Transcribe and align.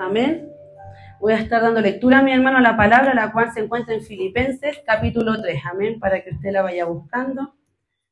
Amén. 0.00 0.50
Voy 1.20 1.34
a 1.34 1.38
estar 1.38 1.60
dando 1.60 1.82
lectura 1.82 2.20
a 2.20 2.22
mi 2.22 2.32
hermano 2.32 2.58
la 2.60 2.74
palabra, 2.74 3.12
la 3.12 3.32
cual 3.32 3.52
se 3.52 3.60
encuentra 3.60 3.92
en 3.92 4.00
Filipenses 4.00 4.80
capítulo 4.86 5.42
3. 5.42 5.62
Amén. 5.70 6.00
Para 6.00 6.24
que 6.24 6.30
usted 6.30 6.52
la 6.52 6.62
vaya 6.62 6.86
buscando. 6.86 7.54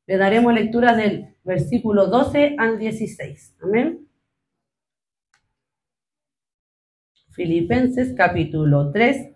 Le 0.06 0.18
daremos 0.18 0.52
lectura 0.52 0.94
del 0.94 1.34
versículo 1.44 2.08
12 2.08 2.56
al 2.58 2.78
16. 2.78 3.56
Amén. 3.62 4.06
Filipenses 7.30 8.12
capítulo 8.14 8.90
3, 8.92 9.32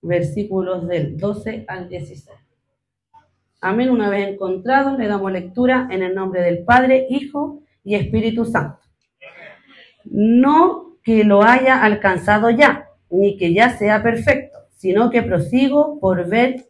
versículos 0.00 0.88
del 0.88 1.18
12 1.18 1.66
al 1.68 1.90
16. 1.90 2.38
Amén. 3.60 3.90
Una 3.90 4.08
vez 4.08 4.28
encontrado, 4.28 4.96
le 4.96 5.08
damos 5.08 5.30
lectura 5.30 5.88
en 5.90 6.02
el 6.02 6.14
nombre 6.14 6.40
del 6.40 6.64
Padre, 6.64 7.06
Hijo 7.10 7.60
y 7.84 7.96
Espíritu 7.96 8.46
Santo. 8.46 8.80
No 10.04 10.85
que 11.06 11.22
lo 11.22 11.44
haya 11.44 11.84
alcanzado 11.84 12.50
ya, 12.50 12.88
ni 13.10 13.36
que 13.38 13.54
ya 13.54 13.70
sea 13.70 14.02
perfecto, 14.02 14.58
sino 14.76 15.08
que 15.08 15.22
prosigo 15.22 16.00
por 16.00 16.28
ver 16.28 16.66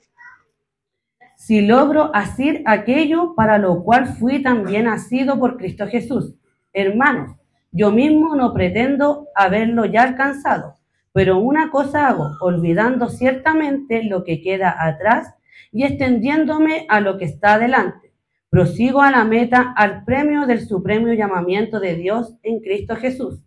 si 1.38 1.62
logro 1.62 2.14
hacer 2.14 2.60
aquello 2.66 3.34
para 3.34 3.56
lo 3.56 3.82
cual 3.82 4.06
fui 4.06 4.42
también 4.42 4.88
asido 4.88 5.38
por 5.38 5.56
Cristo 5.56 5.86
Jesús. 5.86 6.34
Hermanos, 6.74 7.34
yo 7.72 7.90
mismo 7.92 8.36
no 8.36 8.52
pretendo 8.52 9.26
haberlo 9.34 9.86
ya 9.86 10.02
alcanzado, 10.02 10.74
pero 11.12 11.38
una 11.38 11.70
cosa 11.70 12.06
hago, 12.06 12.32
olvidando 12.42 13.08
ciertamente 13.08 14.04
lo 14.04 14.22
que 14.22 14.42
queda 14.42 14.76
atrás 14.78 15.32
y 15.72 15.84
extendiéndome 15.84 16.84
a 16.90 17.00
lo 17.00 17.16
que 17.16 17.24
está 17.24 17.54
adelante. 17.54 18.12
Prosigo 18.50 19.00
a 19.00 19.10
la 19.10 19.24
meta, 19.24 19.72
al 19.74 20.04
premio 20.04 20.44
del 20.44 20.60
supremo 20.60 21.10
llamamiento 21.14 21.80
de 21.80 21.94
Dios 21.94 22.36
en 22.42 22.60
Cristo 22.60 22.96
Jesús. 22.96 23.45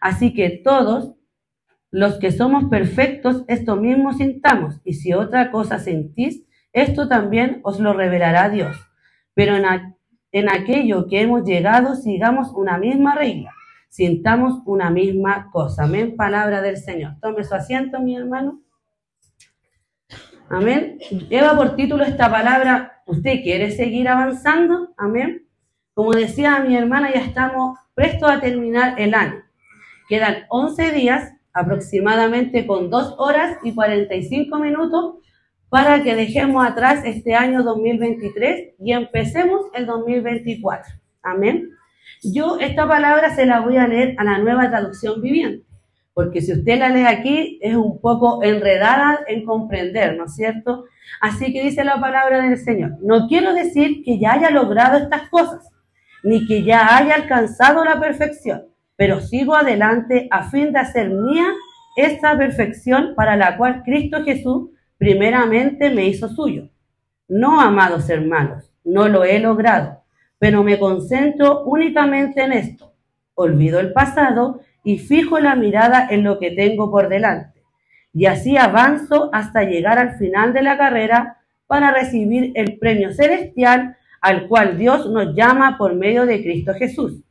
Así 0.00 0.32
que 0.32 0.50
todos 0.50 1.14
los 1.90 2.18
que 2.18 2.32
somos 2.32 2.64
perfectos, 2.70 3.44
esto 3.48 3.76
mismo 3.76 4.12
sintamos, 4.12 4.80
y 4.84 4.94
si 4.94 5.12
otra 5.12 5.50
cosa 5.50 5.78
sentís, 5.78 6.44
esto 6.72 7.08
también 7.08 7.60
os 7.64 7.80
lo 7.80 7.92
revelará 7.92 8.48
Dios. 8.48 8.76
Pero 9.34 9.56
en, 9.56 10.48
aquello 10.48 11.08
que 11.08 11.20
hemos 11.20 11.44
llegado, 11.44 11.96
sigamos 11.96 12.52
una 12.54 12.78
misma 12.78 13.14
regla, 13.14 13.52
sintamos 13.88 14.62
una 14.66 14.90
misma 14.90 15.50
cosa. 15.50 15.84
Amén, 15.84 16.14
palabra 16.16 16.62
del 16.62 16.76
Señor. 16.76 17.16
Tome 17.20 17.42
su 17.42 17.54
asiento, 17.54 18.00
mi 18.00 18.16
hermano. 18.16 18.62
Amén. 20.48 20.98
Lleva 21.28 21.56
por 21.56 21.76
título 21.76 22.04
esta 22.04 22.30
palabra, 22.30 23.02
¿usted 23.06 23.42
quiere 23.42 23.70
seguir 23.70 24.08
avanzando? 24.08 24.94
Amén. 24.96 25.46
Como 25.94 26.12
decía 26.12 26.60
mi 26.60 26.76
hermana, 26.76 27.12
ya 27.12 27.20
estamos 27.20 27.78
prestos 27.94 28.30
a 28.30 28.40
terminar 28.40 29.00
el 29.00 29.14
año. 29.14 29.49
Quedan 30.10 30.46
11 30.48 30.90
días, 30.90 31.34
aproximadamente 31.52 32.66
con 32.66 32.90
2 32.90 33.14
horas 33.18 33.58
y 33.62 33.76
45 33.76 34.58
minutos, 34.58 35.14
para 35.68 36.02
que 36.02 36.16
dejemos 36.16 36.66
atrás 36.66 37.02
este 37.04 37.36
año 37.36 37.62
2023 37.62 38.74
y 38.80 38.92
empecemos 38.92 39.66
el 39.72 39.86
2024. 39.86 40.94
Amén. 41.22 41.68
Yo 42.24 42.58
esta 42.58 42.88
palabra 42.88 43.36
se 43.36 43.46
la 43.46 43.60
voy 43.60 43.76
a 43.76 43.86
leer 43.86 44.16
a 44.18 44.24
la 44.24 44.38
nueva 44.38 44.68
traducción 44.68 45.22
viviente, 45.22 45.64
porque 46.12 46.40
si 46.40 46.54
usted 46.54 46.80
la 46.80 46.88
lee 46.88 47.06
aquí 47.06 47.60
es 47.62 47.76
un 47.76 48.00
poco 48.00 48.42
enredada 48.42 49.20
en 49.28 49.44
comprender, 49.44 50.16
¿no 50.16 50.24
es 50.24 50.34
cierto? 50.34 50.86
Así 51.20 51.52
que 51.52 51.62
dice 51.62 51.84
la 51.84 52.00
palabra 52.00 52.42
del 52.42 52.58
Señor. 52.58 52.96
No 53.00 53.28
quiero 53.28 53.54
decir 53.54 54.02
que 54.04 54.18
ya 54.18 54.32
haya 54.32 54.50
logrado 54.50 54.98
estas 54.98 55.28
cosas, 55.28 55.70
ni 56.24 56.48
que 56.48 56.64
ya 56.64 56.96
haya 56.96 57.14
alcanzado 57.14 57.84
la 57.84 58.00
perfección 58.00 58.69
pero 59.00 59.22
sigo 59.22 59.56
adelante 59.56 60.28
a 60.30 60.50
fin 60.50 60.74
de 60.74 60.78
hacer 60.78 61.08
mía 61.08 61.46
esta 61.96 62.36
perfección 62.36 63.14
para 63.16 63.34
la 63.34 63.56
cual 63.56 63.82
Cristo 63.82 64.22
Jesús 64.24 64.72
primeramente 64.98 65.88
me 65.88 66.04
hizo 66.04 66.28
suyo. 66.28 66.68
No, 67.26 67.62
amados 67.62 68.10
hermanos, 68.10 68.70
no 68.84 69.08
lo 69.08 69.24
he 69.24 69.38
logrado, 69.38 70.02
pero 70.38 70.62
me 70.62 70.78
concentro 70.78 71.64
únicamente 71.64 72.42
en 72.42 72.52
esto. 72.52 72.92
Olvido 73.32 73.80
el 73.80 73.94
pasado 73.94 74.60
y 74.84 74.98
fijo 74.98 75.40
la 75.40 75.56
mirada 75.56 76.06
en 76.10 76.22
lo 76.22 76.38
que 76.38 76.50
tengo 76.50 76.90
por 76.90 77.08
delante. 77.08 77.62
Y 78.12 78.26
así 78.26 78.58
avanzo 78.58 79.30
hasta 79.32 79.62
llegar 79.62 79.98
al 79.98 80.18
final 80.18 80.52
de 80.52 80.60
la 80.60 80.76
carrera 80.76 81.38
para 81.66 81.90
recibir 81.90 82.52
el 82.54 82.78
premio 82.78 83.14
celestial 83.14 83.96
al 84.20 84.46
cual 84.46 84.76
Dios 84.76 85.08
nos 85.08 85.34
llama 85.34 85.78
por 85.78 85.94
medio 85.94 86.26
de 86.26 86.42
Cristo 86.42 86.74
Jesús 86.74 87.22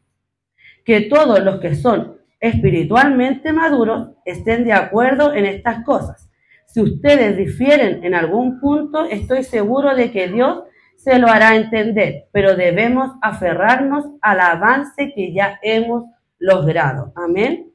que 0.86 1.02
todos 1.02 1.40
los 1.40 1.60
que 1.60 1.76
son 1.76 2.18
espiritualmente 2.40 3.52
maduros 3.54 4.10
estén 4.26 4.64
de 4.64 4.74
acuerdo 4.74 5.34
en 5.34 5.46
estas 5.46 5.84
cosas. 5.84 6.30
Si 6.66 6.82
ustedes 6.82 7.36
difieren 7.36 8.04
en 8.04 8.14
algún 8.14 8.60
punto, 8.60 9.06
estoy 9.06 9.44
seguro 9.44 9.96
de 9.96 10.12
que 10.12 10.28
Dios 10.28 10.64
se 10.98 11.18
lo 11.18 11.28
hará 11.28 11.56
entender, 11.56 12.28
pero 12.32 12.56
debemos 12.56 13.12
aferrarnos 13.22 14.06
al 14.22 14.40
avance 14.40 15.14
que 15.16 15.34
ya 15.34 15.60
hemos 15.62 16.06
logrado. 16.38 17.12
Amén. 17.16 17.72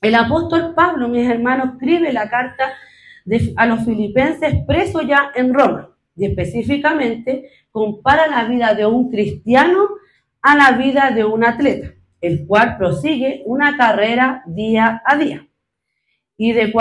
El 0.00 0.14
apóstol 0.14 0.74
Pablo, 0.74 1.08
mis 1.08 1.28
hermanos, 1.28 1.74
escribe 1.74 2.12
la 2.12 2.30
carta 2.30 2.72
a 3.56 3.66
los 3.66 3.84
filipenses 3.84 4.54
presos 4.66 5.06
ya 5.06 5.30
en 5.34 5.52
Roma 5.52 5.94
y 6.16 6.26
específicamente 6.26 7.50
compara 7.70 8.26
la 8.26 8.44
vida 8.44 8.74
de 8.74 8.86
un 8.86 9.10
cristiano 9.10 9.88
a 10.42 10.56
la 10.56 10.72
vida 10.72 11.10
de 11.10 11.24
un 11.24 11.44
atleta, 11.44 11.92
el 12.20 12.46
cual 12.46 12.76
prosigue 12.76 13.42
una 13.46 13.76
carrera 13.76 14.42
día 14.46 15.02
a 15.04 15.16
día 15.16 15.46
y 16.36 16.52
de, 16.52 16.72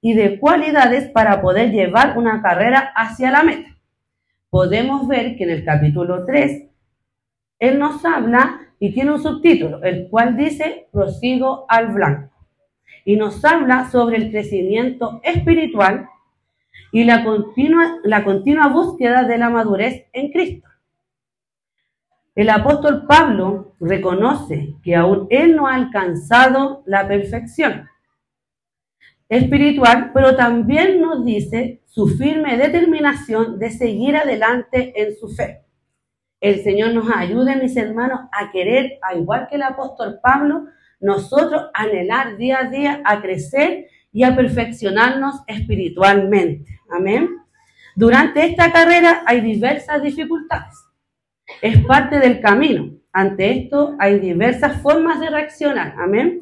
y 0.00 0.14
de 0.14 0.38
cualidades 0.38 1.08
para 1.10 1.40
poder 1.40 1.70
llevar 1.70 2.18
una 2.18 2.42
carrera 2.42 2.92
hacia 2.94 3.30
la 3.30 3.42
meta. 3.42 3.70
Podemos 4.50 5.08
ver 5.08 5.36
que 5.36 5.44
en 5.44 5.50
el 5.50 5.64
capítulo 5.64 6.24
3, 6.26 6.68
él 7.58 7.78
nos 7.78 8.04
habla 8.04 8.60
y 8.78 8.92
tiene 8.92 9.12
un 9.12 9.22
subtítulo, 9.22 9.82
el 9.82 10.08
cual 10.10 10.36
dice, 10.36 10.88
prosigo 10.92 11.64
al 11.68 11.88
blanco. 11.88 12.32
Y 13.04 13.16
nos 13.16 13.44
habla 13.44 13.88
sobre 13.90 14.16
el 14.16 14.30
crecimiento 14.30 15.20
espiritual 15.22 16.08
y 16.92 17.04
la 17.04 17.24
continua, 17.24 17.98
la 18.04 18.24
continua 18.24 18.68
búsqueda 18.68 19.22
de 19.22 19.38
la 19.38 19.48
madurez 19.48 20.06
en 20.12 20.30
Cristo. 20.30 20.68
El 22.34 22.48
apóstol 22.48 23.06
Pablo 23.06 23.76
reconoce 23.78 24.76
que 24.82 24.96
aún 24.96 25.26
él 25.28 25.54
no 25.54 25.66
ha 25.66 25.74
alcanzado 25.74 26.82
la 26.86 27.06
perfección 27.06 27.90
espiritual, 29.28 30.12
pero 30.14 30.34
también 30.34 31.00
nos 31.00 31.24
dice 31.26 31.82
su 31.86 32.08
firme 32.08 32.56
determinación 32.56 33.58
de 33.58 33.70
seguir 33.70 34.16
adelante 34.16 34.94
en 34.96 35.14
su 35.14 35.28
fe. 35.28 35.64
El 36.40 36.62
Señor 36.62 36.94
nos 36.94 37.10
ayude, 37.14 37.56
mis 37.56 37.76
hermanos, 37.76 38.20
a 38.32 38.50
querer, 38.50 38.98
al 39.02 39.20
igual 39.20 39.46
que 39.48 39.56
el 39.56 39.62
apóstol 39.62 40.18
Pablo, 40.22 40.66
nosotros 41.00 41.70
anhelar 41.74 42.38
día 42.38 42.60
a 42.60 42.70
día 42.70 43.02
a 43.04 43.20
crecer 43.20 43.88
y 44.10 44.22
a 44.24 44.34
perfeccionarnos 44.34 45.42
espiritualmente. 45.46 46.80
Amén. 46.90 47.28
Durante 47.94 48.44
esta 48.46 48.72
carrera 48.72 49.22
hay 49.26 49.42
diversas 49.42 50.02
dificultades 50.02 50.81
es 51.60 51.84
parte 51.84 52.18
del 52.18 52.40
camino. 52.40 52.90
Ante 53.12 53.50
esto 53.50 53.94
hay 53.98 54.18
diversas 54.18 54.80
formas 54.80 55.20
de 55.20 55.28
reaccionar. 55.28 55.94
Amén. 55.98 56.40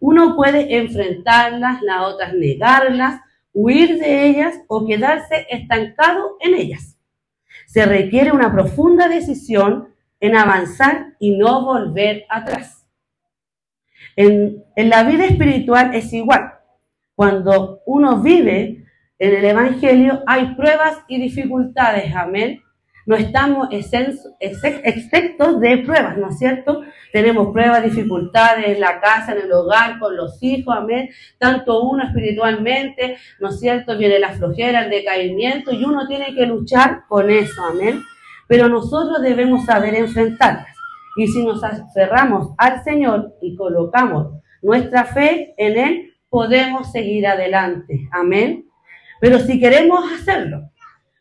Uno 0.00 0.36
puede 0.36 0.76
enfrentarlas, 0.76 1.80
las 1.82 2.02
otras 2.02 2.34
negarlas, 2.34 3.20
huir 3.54 3.98
de 3.98 4.26
ellas 4.26 4.60
o 4.68 4.86
quedarse 4.86 5.46
estancado 5.48 6.36
en 6.40 6.54
ellas. 6.54 6.98
Se 7.66 7.86
requiere 7.86 8.32
una 8.32 8.52
profunda 8.52 9.08
decisión 9.08 9.94
en 10.20 10.36
avanzar 10.36 11.14
y 11.18 11.36
no 11.36 11.64
volver 11.64 12.24
atrás. 12.28 12.86
En, 14.16 14.62
en, 14.76 14.90
la 14.90 15.04
vida 15.04 15.24
espiritual 15.24 15.94
es 15.94 16.12
igual. 16.12 16.52
Cuando 17.14 17.80
uno 17.86 18.20
vive 18.20 18.84
en 19.18 19.34
el 19.34 19.44
Evangelio 19.44 20.22
hay 20.26 20.54
pruebas 20.54 20.98
y 21.08 21.20
dificultades, 21.20 22.14
amén. 22.14 22.63
No 23.06 23.16
estamos 23.16 23.68
exceptos 23.70 25.60
de 25.60 25.78
pruebas, 25.78 26.16
¿no 26.16 26.30
es 26.30 26.38
cierto? 26.38 26.82
Tenemos 27.12 27.52
pruebas, 27.52 27.82
dificultades 27.82 28.66
en 28.66 28.80
la 28.80 29.00
casa, 29.00 29.32
en 29.32 29.42
el 29.42 29.52
hogar, 29.52 29.98
con 29.98 30.16
los 30.16 30.42
hijos, 30.42 30.74
amén. 30.76 31.10
Tanto 31.38 31.82
uno 31.82 32.02
espiritualmente, 32.04 33.18
¿no 33.40 33.50
es 33.50 33.60
cierto? 33.60 33.98
Viene 33.98 34.18
la 34.18 34.32
flojera, 34.32 34.84
el 34.84 34.90
decaimiento 34.90 35.72
y 35.72 35.84
uno 35.84 36.06
tiene 36.06 36.34
que 36.34 36.46
luchar 36.46 37.02
con 37.06 37.30
eso, 37.30 37.62
amén. 37.62 38.02
Pero 38.48 38.68
nosotros 38.68 39.20
debemos 39.22 39.64
saber 39.64 39.94
enfrentarlas. 39.94 40.74
Y 41.16 41.28
si 41.28 41.44
nos 41.44 41.62
aferramos 41.62 42.54
al 42.58 42.82
Señor 42.82 43.34
y 43.40 43.54
colocamos 43.54 44.40
nuestra 44.62 45.04
fe 45.04 45.54
en 45.56 45.78
Él, 45.78 46.14
podemos 46.28 46.90
seguir 46.90 47.26
adelante, 47.26 48.08
amén. 48.10 48.66
Pero 49.20 49.38
si 49.38 49.60
queremos 49.60 50.04
hacerlo, 50.12 50.70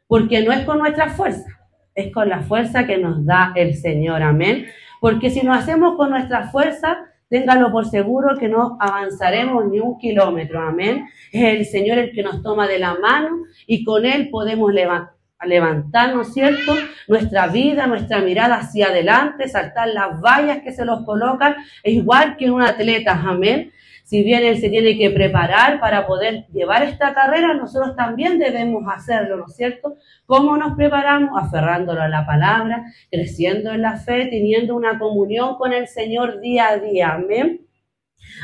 porque 0.08 0.42
no 0.44 0.52
es 0.52 0.66
con 0.66 0.80
nuestra 0.80 1.10
fuerza, 1.10 1.60
es 1.96 2.12
con 2.12 2.30
la 2.30 2.42
fuerza 2.42 2.86
que 2.86 2.98
nos 2.98 3.26
da 3.26 3.54
el 3.56 3.76
Señor, 3.76 4.22
amén. 4.22 4.66
Porque 5.00 5.30
si 5.30 5.42
lo 5.42 5.54
hacemos 5.54 5.96
con 5.96 6.10
nuestra 6.10 6.50
fuerza, 6.50 6.98
téngalo 7.30 7.72
por 7.72 7.86
seguro 7.86 8.38
que 8.38 8.48
no 8.48 8.78
avanzaremos 8.80 9.66
ni 9.68 9.80
un 9.80 9.98
kilómetro, 9.98 10.62
amén. 10.62 11.08
Es 11.32 11.44
el 11.44 11.66
Señor 11.66 11.98
el 11.98 12.12
que 12.12 12.24
nos 12.24 12.42
toma 12.42 12.68
de 12.68 12.80
la 12.80 12.96
mano 12.96 13.30
y 13.68 13.84
con 13.84 14.06
Él 14.06 14.30
podemos 14.30 14.74
levantar 14.74 15.14
levantarnos, 15.46 16.34
¿cierto? 16.34 16.74
Nuestra 17.08 17.48
vida, 17.48 17.88
nuestra 17.88 18.20
mirada 18.20 18.56
hacia 18.56 18.88
adelante, 18.88 19.48
saltar 19.48 19.90
las 19.90 20.22
vallas 20.22 20.60
que 20.64 20.72
se 20.72 20.86
los 20.86 21.04
colocan, 21.04 21.56
es 21.84 21.94
igual 21.94 22.38
que 22.38 22.50
un 22.50 22.62
atleta, 22.62 23.12
amén. 23.12 23.72
Si 24.04 24.22
bien 24.22 24.44
él 24.44 24.58
se 24.58 24.70
tiene 24.70 24.98
que 24.98 25.10
preparar 25.10 25.80
para 25.80 26.06
poder 26.06 26.46
llevar 26.54 26.84
esta 26.84 27.14
carrera, 27.14 27.54
nosotros 27.54 27.96
también 27.96 28.38
debemos 28.38 28.84
hacerlo, 28.94 29.38
¿no 29.38 29.46
es 29.48 29.56
cierto? 29.56 29.98
¿Cómo 30.26 30.58
nos 30.58 30.76
preparamos? 30.76 31.32
Aferrándolo 31.42 32.02
a 32.02 32.10
la 32.10 32.26
palabra, 32.26 32.84
creciendo 33.10 33.72
en 33.72 33.82
la 33.82 33.96
fe, 33.96 34.26
teniendo 34.26 34.76
una 34.76 35.00
comunión 35.00 35.56
con 35.56 35.74
el 35.74 35.88
Señor 35.88 36.42
día 36.42 36.70
a 36.70 36.78
día. 36.78 37.14
Amén. 37.14 37.62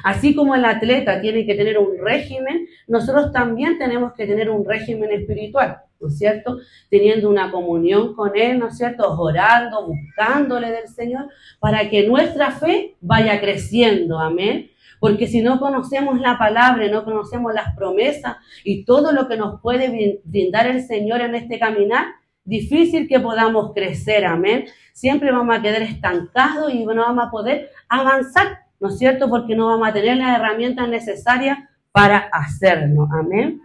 Así 0.04 0.34
como 0.34 0.56
el 0.56 0.66
atleta 0.66 1.20
tiene 1.22 1.46
que 1.46 1.56
tener 1.56 1.78
un 1.78 1.98
régimen, 2.04 2.68
nosotros 2.88 3.32
también 3.32 3.78
tenemos 3.78 4.14
que 4.14 4.26
tener 4.26 4.50
un 4.50 4.66
régimen 4.66 5.12
espiritual, 5.12 5.78
¿no 6.00 6.08
es 6.08 6.18
cierto? 6.18 6.58
Teniendo 6.90 7.30
una 7.30 7.52
comunión 7.52 8.16
con 8.16 8.32
Él, 8.36 8.60
¿no 8.60 8.68
es 8.68 8.78
cierto? 8.78 9.10
Orando, 9.20 9.88
buscándole 9.88 10.72
del 10.72 10.88
Señor, 10.88 11.28
para 11.60 11.90
que 11.90 12.08
nuestra 12.08 12.52
fe 12.52 12.96
vaya 13.02 13.40
creciendo, 13.40 14.20
amén. 14.20 14.72
Porque 15.00 15.28
si 15.28 15.42
no 15.42 15.60
conocemos 15.60 16.20
la 16.20 16.38
palabra, 16.38 16.88
no 16.90 17.06
conocemos 17.06 17.54
las 17.54 17.76
promesas 17.76 18.38
y 18.64 18.84
todo 18.86 19.12
lo 19.12 19.28
que 19.28 19.38
nos 19.38 19.62
puede 19.62 20.22
brindar 20.26 20.68
el 20.68 20.84
Señor 20.84 21.22
en 21.22 21.36
este 21.36 21.58
caminar, 21.58 22.06
difícil 22.44 23.08
que 23.08 23.20
podamos 23.20 23.74
crecer, 23.74 24.26
amén. 24.26 24.66
Siempre 24.94 25.32
vamos 25.32 25.56
a 25.56 25.62
quedar 25.62 25.82
estancados 25.82 26.74
y 26.74 26.86
no 26.86 26.96
vamos 26.96 27.28
a 27.28 27.32
poder 27.32 27.70
avanzar, 27.88 28.60
¿no 28.80 28.90
es 28.90 28.98
cierto? 28.98 29.30
Porque 29.30 29.56
no 29.56 29.68
vamos 29.68 29.88
a 29.88 29.94
tener 29.94 30.18
las 30.18 30.38
herramientas 30.38 30.90
necesarias 30.90 31.60
para 31.92 32.18
hacerlo, 32.18 33.08
amén. 33.12 33.62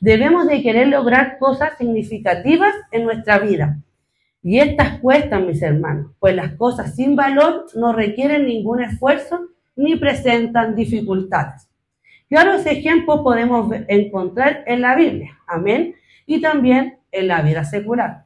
Debemos 0.00 0.46
de 0.46 0.62
querer 0.62 0.88
lograr 0.88 1.38
cosas 1.38 1.76
significativas 1.76 2.74
en 2.92 3.04
nuestra 3.04 3.38
vida. 3.38 3.78
Y 4.42 4.60
estas 4.60 5.00
cuestan, 5.00 5.46
mis 5.46 5.60
hermanos, 5.62 6.12
pues 6.20 6.34
las 6.34 6.54
cosas 6.54 6.94
sin 6.94 7.16
valor 7.16 7.66
no 7.74 7.92
requieren 7.92 8.46
ningún 8.46 8.82
esfuerzo 8.82 9.40
ni 9.78 9.96
presentan 9.96 10.74
dificultades. 10.74 11.68
Claros 12.28 12.66
ejemplos 12.66 13.20
podemos 13.22 13.74
encontrar 13.86 14.64
en 14.66 14.82
la 14.82 14.94
Biblia, 14.94 15.38
amén, 15.46 15.94
y 16.26 16.42
también 16.42 16.98
en 17.10 17.28
la 17.28 17.40
vida 17.40 17.64
secular. 17.64 18.24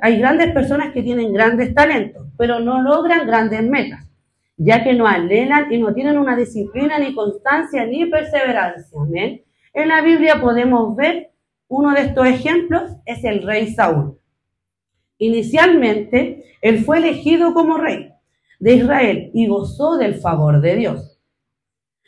Hay 0.00 0.18
grandes 0.18 0.52
personas 0.52 0.92
que 0.92 1.02
tienen 1.02 1.32
grandes 1.32 1.74
talentos, 1.74 2.28
pero 2.38 2.60
no 2.60 2.80
logran 2.80 3.26
grandes 3.26 3.62
metas, 3.62 4.08
ya 4.56 4.84
que 4.84 4.94
no 4.94 5.06
anhelan 5.06 5.72
y 5.72 5.78
no 5.78 5.92
tienen 5.92 6.16
una 6.16 6.36
disciplina, 6.36 6.98
ni 6.98 7.14
constancia, 7.14 7.84
ni 7.84 8.06
perseverancia. 8.06 8.98
Amén. 8.98 9.42
En 9.72 9.88
la 9.88 10.00
Biblia 10.00 10.40
podemos 10.40 10.94
ver 10.94 11.32
uno 11.66 11.92
de 11.92 12.02
estos 12.02 12.26
ejemplos, 12.28 12.92
es 13.04 13.24
el 13.24 13.42
rey 13.42 13.74
Saúl. 13.74 14.18
Inicialmente, 15.18 16.44
él 16.62 16.84
fue 16.84 16.98
elegido 16.98 17.52
como 17.52 17.76
rey, 17.76 18.13
de 18.64 18.76
Israel 18.76 19.30
y 19.34 19.46
gozó 19.46 19.98
del 19.98 20.14
favor 20.14 20.62
de 20.62 20.76
Dios. 20.76 21.20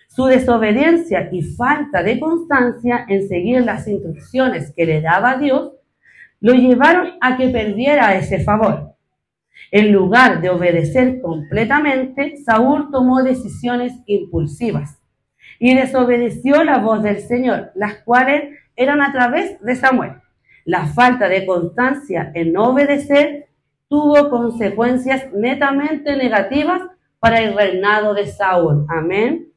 Su 0.08 0.24
desobediencia 0.24 1.28
y 1.30 1.42
falta 1.42 2.02
de 2.02 2.18
constancia 2.18 3.04
en 3.10 3.28
seguir 3.28 3.60
las 3.60 3.86
instrucciones 3.86 4.72
que 4.74 4.86
le 4.86 5.02
daba 5.02 5.36
Dios 5.36 5.72
lo 6.40 6.54
llevaron 6.54 7.18
a 7.20 7.36
que 7.36 7.50
perdiera 7.50 8.16
ese 8.16 8.42
favor. 8.42 8.94
En 9.70 9.92
lugar 9.92 10.40
de 10.40 10.48
obedecer 10.48 11.20
completamente, 11.20 12.38
Saúl 12.38 12.88
tomó 12.90 13.22
decisiones 13.22 13.92
impulsivas 14.06 14.98
y 15.58 15.74
desobedeció 15.74 16.64
la 16.64 16.78
voz 16.78 17.02
del 17.02 17.18
Señor, 17.18 17.72
las 17.74 17.96
cuales 17.96 18.44
eran 18.76 19.02
a 19.02 19.12
través 19.12 19.60
de 19.60 19.76
Samuel. 19.76 20.12
La 20.64 20.86
falta 20.86 21.28
de 21.28 21.44
constancia 21.44 22.30
en 22.34 22.54
no 22.54 22.70
obedecer 22.70 23.46
tuvo 23.88 24.30
consecuencias 24.30 25.32
netamente 25.32 26.16
negativas 26.16 26.82
para 27.18 27.40
el 27.40 27.54
reinado 27.54 28.14
de 28.14 28.26
Saúl. 28.26 28.86
Amén. 28.88 29.52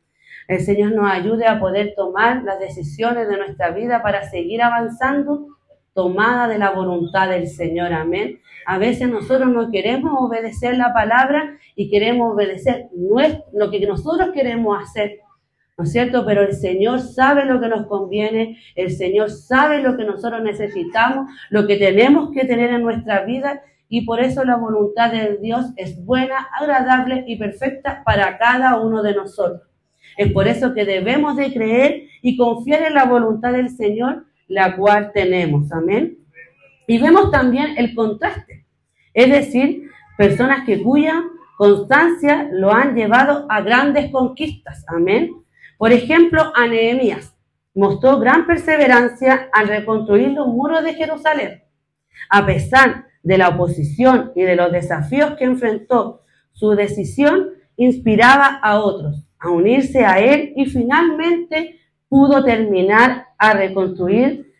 El 0.48 0.62
Señor 0.62 0.94
nos 0.94 1.12
ayude 1.12 1.46
a 1.46 1.60
poder 1.60 1.94
tomar 1.96 2.44
las 2.44 2.60
decisiones 2.60 3.28
de 3.28 3.38
nuestra 3.38 3.72
vida 3.72 4.02
para 4.02 4.30
seguir 4.30 4.62
avanzando, 4.62 5.48
tomada 5.94 6.48
de 6.48 6.58
la 6.58 6.72
voluntad 6.72 7.30
del 7.30 7.48
Señor. 7.48 7.94
Amén. 7.94 8.40
A 8.66 8.78
veces 8.78 9.10
nosotros 9.10 9.50
no 9.50 9.72
queremos 9.72 10.14
obedecer 10.18 10.78
la 10.78 10.94
palabra 10.94 11.58
y 11.76 11.90
queremos 11.90 12.34
obedecer 12.34 12.88
lo 13.54 13.70
que 13.70 13.86
nosotros 13.86 14.30
queremos 14.34 14.82
hacer. 14.82 15.20
¿No 15.78 15.86
es 15.86 15.92
cierto? 15.92 16.26
Pero 16.26 16.42
el 16.42 16.54
Señor 16.54 17.00
sabe 17.00 17.46
lo 17.46 17.62
que 17.62 17.70
nos 17.70 17.88
conviene, 17.88 18.58
el 18.76 18.92
Señor 18.92 19.30
sabe 19.30 19.82
lo 19.82 19.96
que 19.96 20.04
nosotros 20.04 20.42
necesitamos, 20.42 21.32
lo 21.50 21.66
que 21.68 21.78
tenemos 21.78 22.32
que 22.32 22.44
tener 22.44 22.72
en 22.72 22.82
nuestra 22.82 23.24
vida 23.24 23.62
y 23.90 24.06
por 24.06 24.20
eso 24.20 24.46
la 24.46 24.56
voluntad 24.56 25.12
de 25.12 25.38
Dios 25.38 25.66
es 25.76 26.06
buena, 26.06 26.48
agradable 26.60 27.24
y 27.28 27.38
perfecta 27.38 28.04
para 28.06 28.38
cada 28.38 28.80
uno 28.80 29.02
de 29.02 29.16
nosotros. 29.16 29.68
Es 30.16 30.32
por 30.32 30.48
eso 30.48 30.76
que 30.76 30.86
debemos 30.86 31.36
de 31.36 31.52
creer 31.52 32.04
y 32.22 32.38
confiar 32.38 32.84
en 32.84 32.94
la 32.94 33.06
voluntad 33.06 33.52
del 33.52 33.70
Señor, 33.70 34.26
la 34.48 34.78
cual 34.78 35.12
tenemos. 35.12 35.72
Amén. 35.72 36.20
Y 36.88 37.00
vemos 37.00 37.32
también 37.32 37.76
el 37.78 37.96
contraste, 37.96 38.66
es 39.14 39.30
decir, 39.30 39.90
personas 40.18 40.66
que 40.66 40.82
cuya 40.84 41.24
constancia 41.58 42.48
lo 42.52 42.72
han 42.72 42.96
llevado 42.96 43.48
a 43.50 43.62
grandes 43.62 44.12
conquistas. 44.12 44.86
Amén. 44.88 45.34
Por 45.78 45.92
ejemplo, 45.92 46.54
a 46.56 46.68
Nehemías 46.68 47.36
mostró 47.74 48.20
gran 48.20 48.46
perseverancia 48.46 49.50
al 49.52 49.68
reconstruir 49.68 50.30
los 50.30 50.48
muros 50.48 50.84
de 50.84 50.94
Jerusalén. 50.94 51.64
A 52.30 52.46
pesar 52.46 53.09
de 53.24 53.38
la 53.38 53.50
oposición 53.50 54.32
y 54.36 54.44
de 54.44 54.56
los 54.56 54.72
desafíos 54.72 55.36
que 55.38 55.46
enfrentó, 55.46 56.24
su 56.52 56.72
decisión 56.72 57.50
inspiraba 57.76 58.60
a 58.62 58.80
otros 58.80 59.30
a 59.40 59.50
unirse 59.50 60.06
a 60.06 60.20
él 60.20 60.54
y 60.56 60.66
finalmente 60.66 61.80
pudo 62.10 62.44
terminar 62.44 63.28
a 63.38 63.54
reconstruir 63.54 64.52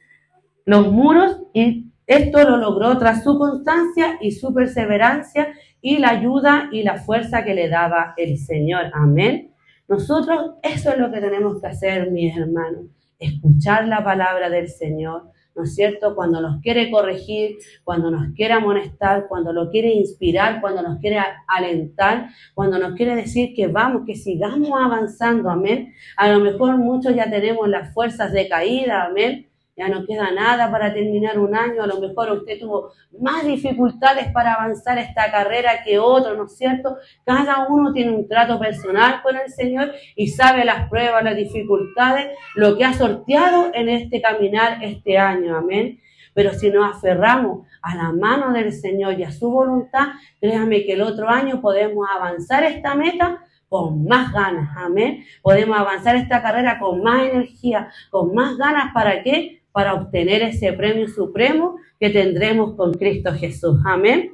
los 0.66 0.92
muros 0.92 1.42
y 1.54 1.92
esto 2.08 2.44
lo 2.50 2.58
logró 2.58 2.98
tras 2.98 3.24
su 3.24 3.38
constancia 3.38 4.18
y 4.22 4.32
su 4.32 4.54
perseverancia 4.54 5.54
y 5.82 5.98
la 5.98 6.10
ayuda 6.10 6.70
y 6.72 6.84
la 6.84 6.96
fuerza 6.96 7.44
que 7.44 7.54
le 7.54 7.70
daba 7.70 8.14
el 8.18 8.38
Señor. 8.38 8.86
Amén. 8.94 9.54
Nosotros 9.88 10.56
eso 10.64 10.92
es 10.92 10.98
lo 10.98 11.12
que 11.12 11.20
tenemos 11.20 11.62
que 11.62 11.68
hacer, 11.68 12.12
mis 12.12 12.36
hermanos, 12.36 12.86
escuchar 13.20 13.88
la 13.88 14.04
palabra 14.04 14.50
del 14.50 14.70
Señor, 14.70 15.32
¿no 15.56 15.64
es 15.64 15.76
cierto? 15.76 16.16
Cuando 16.16 16.42
nos 16.42 16.62
quiere 16.62 16.90
corregir, 16.90 17.58
cuando 17.84 18.12
nos 18.12 18.34
quiere 18.34 18.54
amonestar, 18.54 19.28
cuando 19.28 19.52
lo 19.52 19.70
quiere 19.70 19.94
inspirar, 19.94 20.62
cuando 20.62 20.82
nos 20.82 21.00
quiere 21.00 21.20
alentar, 21.48 22.30
cuando 22.54 22.80
nos 22.80 22.94
quiere 22.94 23.16
decir 23.16 23.54
que 23.56 23.68
vamos, 23.68 24.04
que 24.06 24.16
sigamos 24.16 24.72
avanzando, 24.80 25.50
amén. 25.50 25.94
A 26.16 26.30
lo 26.30 26.40
mejor 26.40 26.78
muchos 26.78 27.16
ya 27.16 27.30
tenemos 27.30 27.68
las 27.68 27.94
fuerzas 27.94 28.32
de 28.32 28.48
caída, 28.48 29.06
amén 29.06 29.49
ya 29.80 29.88
no 29.88 30.06
queda 30.06 30.30
nada 30.32 30.70
para 30.70 30.94
terminar 30.94 31.40
un 31.40 31.56
año, 31.56 31.84
a 31.84 31.88
lo 31.88 32.02
mejor 32.02 32.32
usted 32.32 32.60
tuvo 32.60 32.92
más 33.18 33.46
dificultades 33.46 34.30
para 34.34 34.56
avanzar 34.56 34.98
esta 34.98 35.32
carrera 35.32 35.84
que 35.86 35.98
otro, 35.98 36.36
¿no 36.36 36.48
es 36.48 36.58
cierto? 36.58 36.98
Cada 37.24 37.66
uno 37.70 37.94
tiene 37.94 38.12
un 38.12 38.28
trato 38.28 38.60
personal 38.60 39.22
con 39.24 39.38
el 39.38 39.50
Señor 39.50 39.94
y 40.18 40.28
sabe 40.28 40.66
las 40.66 40.90
pruebas, 40.90 41.24
las 41.24 41.38
dificultades, 41.38 42.28
lo 42.56 42.78
que 42.78 42.84
ha 42.84 42.94
sorteado 42.94 43.72
en 43.74 43.88
este 43.88 44.22
caminar 44.22 44.84
este 44.84 45.18
año, 45.18 45.56
amén. 45.56 46.02
Pero 46.34 46.52
si 46.54 46.70
nos 46.70 46.98
aferramos 46.98 47.66
a 47.82 47.96
la 47.96 48.12
mano 48.12 48.52
del 48.52 48.74
Señor 48.74 49.18
y 49.18 49.24
a 49.24 49.32
su 49.32 49.50
voluntad, 49.50 50.08
créame 50.42 50.84
que 50.84 50.94
el 50.94 51.02
otro 51.02 51.30
año 51.30 51.62
podemos 51.62 52.06
avanzar 52.14 52.66
esta 52.66 52.96
meta 52.96 53.46
con 53.70 54.06
más 54.06 54.34
ganas, 54.34 54.76
amén. 54.76 55.24
Podemos 55.42 55.80
avanzar 55.80 56.18
esta 56.18 56.42
carrera 56.42 56.80
con 56.80 57.02
más 57.02 57.22
energía, 57.30 57.90
con 58.10 58.34
más 58.34 58.58
ganas, 58.58 58.92
¿para 58.94 59.24
qué? 59.24 59.59
Para 59.72 59.94
obtener 59.94 60.42
ese 60.42 60.74
premio 60.74 61.08
supremo 61.08 61.78
que 62.00 62.10
tendremos 62.10 62.76
con 62.76 62.94
Cristo 62.94 63.34
Jesús. 63.34 63.80
Amén. 63.86 64.32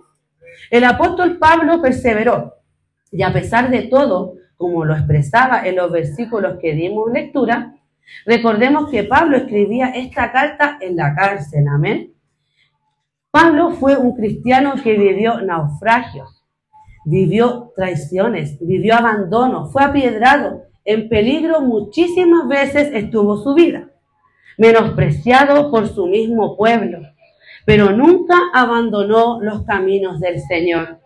El 0.70 0.84
apóstol 0.84 1.38
Pablo 1.38 1.82
perseveró 1.82 2.54
y 3.12 3.24
a 3.24 3.34
pesar 3.34 3.70
de 3.70 3.84
todo, 3.84 4.36
como 4.58 4.86
lo 4.86 4.96
expresaba 4.96 5.66
en 5.68 5.76
los 5.76 5.92
versículos 5.92 6.58
que 6.62 6.74
dimos 6.74 7.12
lectura, 7.12 7.76
recordemos 8.26 8.90
que 8.90 9.04
Pablo 9.04 9.38
escribía 9.38 9.90
esta 9.90 10.32
carta 10.32 10.78
en 10.80 10.96
la 10.96 11.14
cárcel. 11.16 11.66
Amén. 11.68 12.14
Pablo 13.32 13.72
fue 13.72 13.98
un 13.98 14.16
cristiano 14.16 14.76
que 14.82 14.98
vivió 14.98 15.42
naufragios, 15.42 16.44
vivió 17.06 17.74
traiciones, 17.76 18.58
vivió 18.62 18.96
abandono, 18.96 19.68
fue 19.68 19.84
apiedrado, 19.84 20.64
en 20.86 21.10
peligro 21.10 21.62
muchísimas 21.62 22.48
veces 22.48 22.92
estuvo 22.94 23.38
su 23.38 23.54
vida 23.54 23.90
menospreciado 24.58 25.72
por 25.72 25.88
su 25.88 26.08
mismo 26.08 26.56
pueblo, 26.58 27.00
pero 27.66 27.92
nunca 27.92 28.36
abandonó 28.54 29.40
los 29.42 29.64
caminos 29.66 30.20
del 30.20 30.40
Señor, 30.42 31.00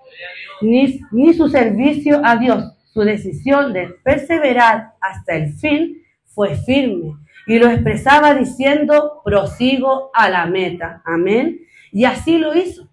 ni, 0.61 1.33
su 1.33 1.47
servicio 1.47 2.21
a 2.23 2.35
Dios, 2.35 2.63
su 2.93 3.01
decisión 3.01 3.73
de 3.73 3.95
perseverar 4.03 4.93
hasta 4.99 5.35
el 5.35 5.53
fin 5.53 6.03
fue 6.25 6.55
firme 6.55 7.13
y 7.47 7.57
lo 7.57 7.67
expresaba 7.67 8.35
diciendo, 8.35 9.21
prosigo 9.23 10.11
a 10.13 10.29
la 10.29 10.45
meta. 10.45 11.01
Amén. 11.03 11.61
Y 11.91 12.05
así 12.05 12.37
lo 12.37 12.55
hizo. 12.55 12.87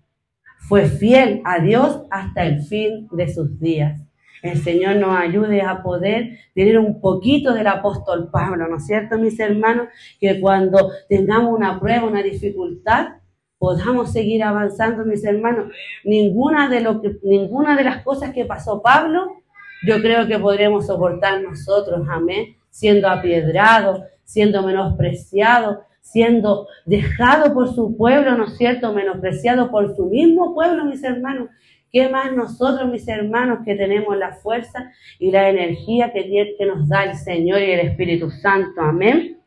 Fue 0.61 0.87
fiel 0.87 1.43
a 1.45 1.59
Dios 1.59 2.03
hasta 2.11 2.47
el 2.47 2.63
fin 2.63 3.07
de 3.13 3.33
sus 3.33 3.61
días. 3.61 4.06
El 4.43 4.59
Señor 4.63 4.97
nos 4.97 5.17
ayude 5.17 5.63
a 5.63 5.83
poder 5.83 6.39
tener 6.55 6.79
un 6.79 7.01
poquito 7.01 7.55
del 7.55 7.67
apóstol 7.67 8.31
Pablo, 8.31 8.69
¿no 8.69 8.77
es 8.77 8.87
cierto, 8.87 9.19
mis 9.19 9.39
hermanos? 9.41 9.89
Que 10.21 10.41
cuando 10.41 10.91
tengamos 11.09 11.55
una 11.55 11.81
prueba, 11.81 12.07
una 12.07 12.23
dificultad, 12.23 13.17
podamos 13.59 14.13
seguir 14.13 14.43
avanzando, 14.43 15.05
mis 15.05 15.25
hermanos. 15.25 15.73
Ninguna 16.05 16.69
de, 16.69 16.81
lo 16.81 17.01
que, 17.01 17.17
ninguna 17.23 17.77
de 17.77 17.85
las 17.85 18.03
cosas 18.03 18.33
que 18.33 18.45
pasó 18.45 18.83
Pablo, 18.83 19.43
yo 19.87 20.01
creo 20.01 20.27
que 20.27 20.39
podremos 20.39 20.87
soportar 20.87 21.43
nosotros, 21.43 22.07
amén, 22.11 22.57
siendo 22.71 23.09
apiedrados, 23.09 24.03
siendo 24.25 24.63
menospreciados, 24.63 25.79
siendo 26.01 26.69
dejado 26.85 27.53
por 27.53 27.75
su 27.75 27.97
pueblo, 27.97 28.37
¿no 28.37 28.45
es 28.45 28.57
cierto?, 28.57 28.93
menospreciado 28.93 29.71
por 29.71 29.95
su 29.97 30.07
mismo 30.07 30.55
pueblo, 30.55 30.85
mis 30.85 31.03
hermanos. 31.03 31.49
¿Qué 31.97 32.11
más 32.11 32.31
nosotros, 32.31 32.91
mis 32.91 33.09
hermanos, 33.09 33.61
que 33.65 33.75
tenemos 33.75 34.15
la 34.19 34.33
fuerza 34.33 34.93
y 35.19 35.31
la 35.31 35.49
energía 35.49 36.13
que, 36.13 36.55
que 36.59 36.67
nos 36.67 36.87
da 36.87 37.05
el 37.05 37.17
Señor 37.17 37.63
y 37.63 37.71
el 37.71 37.81
Espíritu 37.89 38.31
Santo? 38.31 38.83
Amén. 38.83 39.39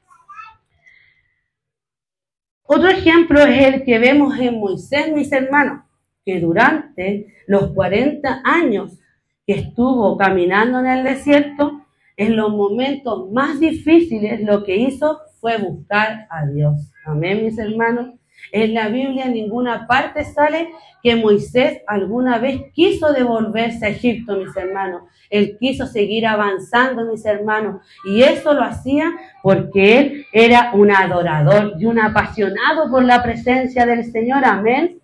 Otro 2.63 2.89
ejemplo 2.89 3.39
es 3.41 3.68
el 3.68 3.84
que 3.84 4.00
vemos 4.00 4.39
en 4.39 4.60
Moisés, 4.60 5.13
mis 5.13 5.32
hermanos, 5.32 5.84
que 6.25 6.39
durante 6.39 7.36
los 7.46 7.72
40 7.74 8.41
años 8.44 8.98
que 9.46 9.53
estuvo 9.53 10.18
caminando 10.18 10.79
en 10.79 10.88
el 10.88 11.03
desierto, 11.03 11.84
en 12.18 12.36
los 12.36 12.50
momentos 12.50 13.32
más 13.32 13.60
difíciles, 13.60 14.41
lo 14.41 14.63
que 14.63 14.75
hizo 14.75 15.20
fue 15.39 15.60
buscar 15.60 16.25
a 16.32 16.48
Dios. 16.48 16.91
Amén, 17.06 17.46
mis 17.46 17.60
hermanos. 17.60 18.19
En 18.51 18.74
la 18.74 18.89
Biblia 18.89 19.25
en 19.25 19.34
ninguna 19.34 19.88
parte 19.88 20.24
sale 20.25 20.69
que 21.01 21.15
Moisés 21.15 21.81
alguna 21.88 22.39
vez 22.39 22.62
quiso 22.74 23.13
devolverse 23.13 23.86
a 23.86 23.89
Egipto, 23.89 24.38
mis 24.38 24.55
hermanos. 24.55 25.03
Él 25.29 25.58
quiso 25.60 25.86
seguir 25.86 26.25
avanzando, 26.25 27.05
mis 27.05 27.25
hermanos. 27.25 27.81
Y 28.05 28.24
eso 28.24 28.53
lo 28.53 28.63
hacía 28.63 29.12
porque 29.41 30.00
él 30.00 30.25
era 30.34 30.72
un 30.74 30.91
adorador 30.91 31.74
y 31.79 31.86
un 31.86 32.00
apasionado 32.00 32.89
por 32.89 33.03
la 33.03 33.24
presencia 33.24 33.86
del 33.86 34.12
Señor. 34.12 34.43
Amén. 34.43 35.00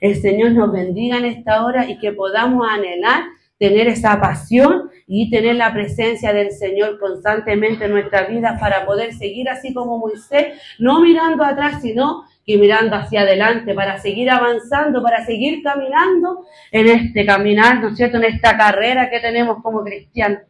El 0.00 0.16
Señor 0.16 0.52
nos 0.52 0.72
bendiga 0.72 1.18
en 1.18 1.24
esta 1.26 1.64
hora 1.64 1.88
y 1.88 1.98
que 1.98 2.12
podamos 2.12 2.66
anhelar 2.68 3.24
tener 3.58 3.86
esa 3.88 4.20
pasión 4.20 4.83
y 5.06 5.30
tener 5.30 5.56
la 5.56 5.72
presencia 5.72 6.32
del 6.32 6.50
Señor 6.52 6.98
constantemente 6.98 7.84
en 7.84 7.90
nuestra 7.90 8.26
vida 8.26 8.56
para 8.58 8.86
poder 8.86 9.12
seguir 9.12 9.48
así 9.48 9.74
como 9.74 9.98
Moisés, 9.98 10.60
no 10.78 11.00
mirando 11.00 11.44
atrás, 11.44 11.82
sino 11.82 12.24
que 12.46 12.58
mirando 12.58 12.96
hacia 12.96 13.22
adelante 13.22 13.74
para 13.74 13.98
seguir 13.98 14.30
avanzando, 14.30 15.02
para 15.02 15.24
seguir 15.24 15.62
caminando 15.62 16.44
en 16.70 16.88
este 16.88 17.24
caminar, 17.24 17.80
¿no 17.80 17.88
es 17.88 17.96
cierto?, 17.96 18.18
en 18.18 18.24
esta 18.24 18.56
carrera 18.56 19.10
que 19.10 19.20
tenemos 19.20 19.62
como 19.62 19.82
cristianos. 19.82 20.42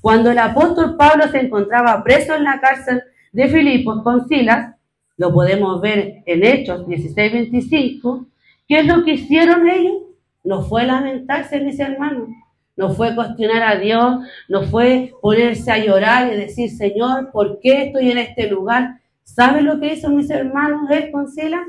Cuando 0.00 0.30
el 0.30 0.38
apóstol 0.38 0.96
Pablo 0.96 1.28
se 1.28 1.40
encontraba 1.40 2.02
preso 2.02 2.34
en 2.34 2.44
la 2.44 2.60
cárcel 2.60 3.02
de 3.32 3.48
Filipos 3.48 4.02
con 4.02 4.26
Silas, 4.26 4.74
lo 5.18 5.32
podemos 5.32 5.80
ver 5.80 6.22
en 6.26 6.44
Hechos 6.44 6.86
16-25, 6.86 8.26
¿qué 8.68 8.80
es 8.80 8.86
lo 8.86 9.04
que 9.04 9.12
hicieron 9.12 9.68
ellos? 9.68 10.02
No 10.44 10.62
fue 10.62 10.84
lamentarse, 10.84 11.60
mis 11.60 11.78
hermanos, 11.80 12.28
no 12.76 12.90
fue 12.90 13.14
cuestionar 13.14 13.62
a 13.62 13.76
Dios, 13.76 14.18
no 14.48 14.62
fue 14.62 15.12
ponerse 15.22 15.72
a 15.72 15.78
llorar 15.78 16.32
y 16.32 16.36
decir, 16.36 16.70
Señor, 16.70 17.30
¿por 17.32 17.58
qué 17.60 17.84
estoy 17.84 18.10
en 18.10 18.18
este 18.18 18.48
lugar? 18.48 19.00
¿Saben 19.22 19.64
lo 19.64 19.80
que 19.80 19.94
hizo 19.94 20.10
mis 20.10 20.30
hermanos 20.30 20.90
él 20.90 21.10
con 21.10 21.28
Sila? 21.28 21.64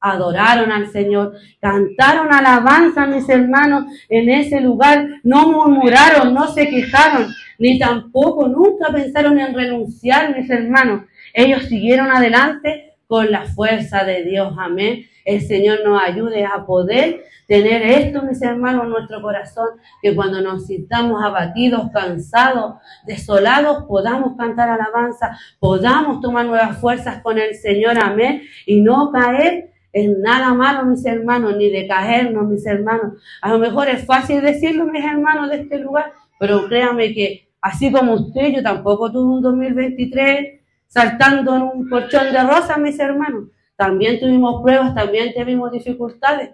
Adoraron 0.00 0.72
al 0.72 0.88
Señor, 0.88 1.34
cantaron 1.60 2.32
alabanza, 2.32 3.06
mis 3.06 3.28
hermanos, 3.28 3.84
en 4.08 4.28
ese 4.28 4.60
lugar. 4.60 5.06
No 5.22 5.50
murmuraron, 5.50 6.32
no 6.32 6.48
se 6.48 6.68
quejaron, 6.68 7.26
ni 7.58 7.78
tampoco 7.78 8.48
nunca 8.48 8.92
pensaron 8.92 9.38
en 9.38 9.54
renunciar, 9.54 10.36
mis 10.36 10.48
hermanos. 10.50 11.02
Ellos 11.32 11.64
siguieron 11.64 12.10
adelante 12.10 12.94
con 13.06 13.30
la 13.30 13.44
fuerza 13.44 14.04
de 14.04 14.24
Dios. 14.24 14.54
Amén. 14.58 15.06
El 15.26 15.40
Señor 15.42 15.80
nos 15.84 16.00
ayude 16.00 16.44
a 16.44 16.64
poder 16.64 17.24
tener 17.48 17.82
esto, 17.82 18.22
mis 18.22 18.40
hermanos, 18.42 18.84
en 18.84 18.90
nuestro 18.90 19.20
corazón, 19.20 19.70
que 20.00 20.14
cuando 20.14 20.40
nos 20.40 20.66
sintamos 20.66 21.22
abatidos, 21.22 21.90
cansados, 21.92 22.76
desolados, 23.04 23.84
podamos 23.86 24.36
cantar 24.38 24.68
alabanza, 24.68 25.36
podamos 25.58 26.20
tomar 26.20 26.46
nuevas 26.46 26.78
fuerzas 26.78 27.22
con 27.22 27.38
el 27.38 27.56
Señor, 27.56 27.98
amén, 27.98 28.42
y 28.66 28.80
no 28.80 29.10
caer 29.10 29.72
en 29.92 30.22
nada 30.22 30.54
malo, 30.54 30.84
mis 30.84 31.04
hermanos, 31.04 31.56
ni 31.56 31.70
de 31.70 31.88
caernos, 31.88 32.46
mis 32.46 32.64
hermanos. 32.64 33.14
A 33.42 33.50
lo 33.50 33.58
mejor 33.58 33.88
es 33.88 34.06
fácil 34.06 34.42
decirlo, 34.42 34.84
mis 34.86 35.04
hermanos, 35.04 35.50
de 35.50 35.62
este 35.62 35.78
lugar, 35.80 36.12
pero 36.38 36.68
créame 36.68 37.12
que 37.12 37.48
así 37.60 37.90
como 37.90 38.14
usted, 38.14 38.52
yo 38.54 38.62
tampoco 38.62 39.10
tuve 39.10 39.34
un 39.34 39.42
2023 39.42 40.60
saltando 40.86 41.56
en 41.56 41.62
un 41.62 41.88
colchón 41.88 42.32
de 42.32 42.42
rosas, 42.44 42.78
mis 42.78 42.98
hermanos. 43.00 43.48
También 43.76 44.18
tuvimos 44.18 44.62
pruebas, 44.62 44.94
también 44.94 45.32
tuvimos 45.34 45.70
dificultades. 45.70 46.50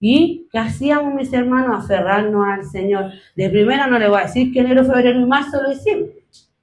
¿Y 0.00 0.48
qué 0.50 0.58
hacíamos, 0.58 1.14
mis 1.14 1.32
hermanos? 1.32 1.84
Aferrarnos 1.84 2.46
al 2.46 2.64
Señor. 2.64 3.12
De 3.36 3.48
primera 3.48 3.86
no 3.86 3.98
le 3.98 4.08
voy 4.08 4.20
a 4.20 4.24
decir 4.24 4.52
que 4.52 4.60
enero, 4.60 4.84
febrero 4.84 5.20
y 5.20 5.24
marzo 5.24 5.62
lo 5.62 5.72
hicimos, 5.72 6.10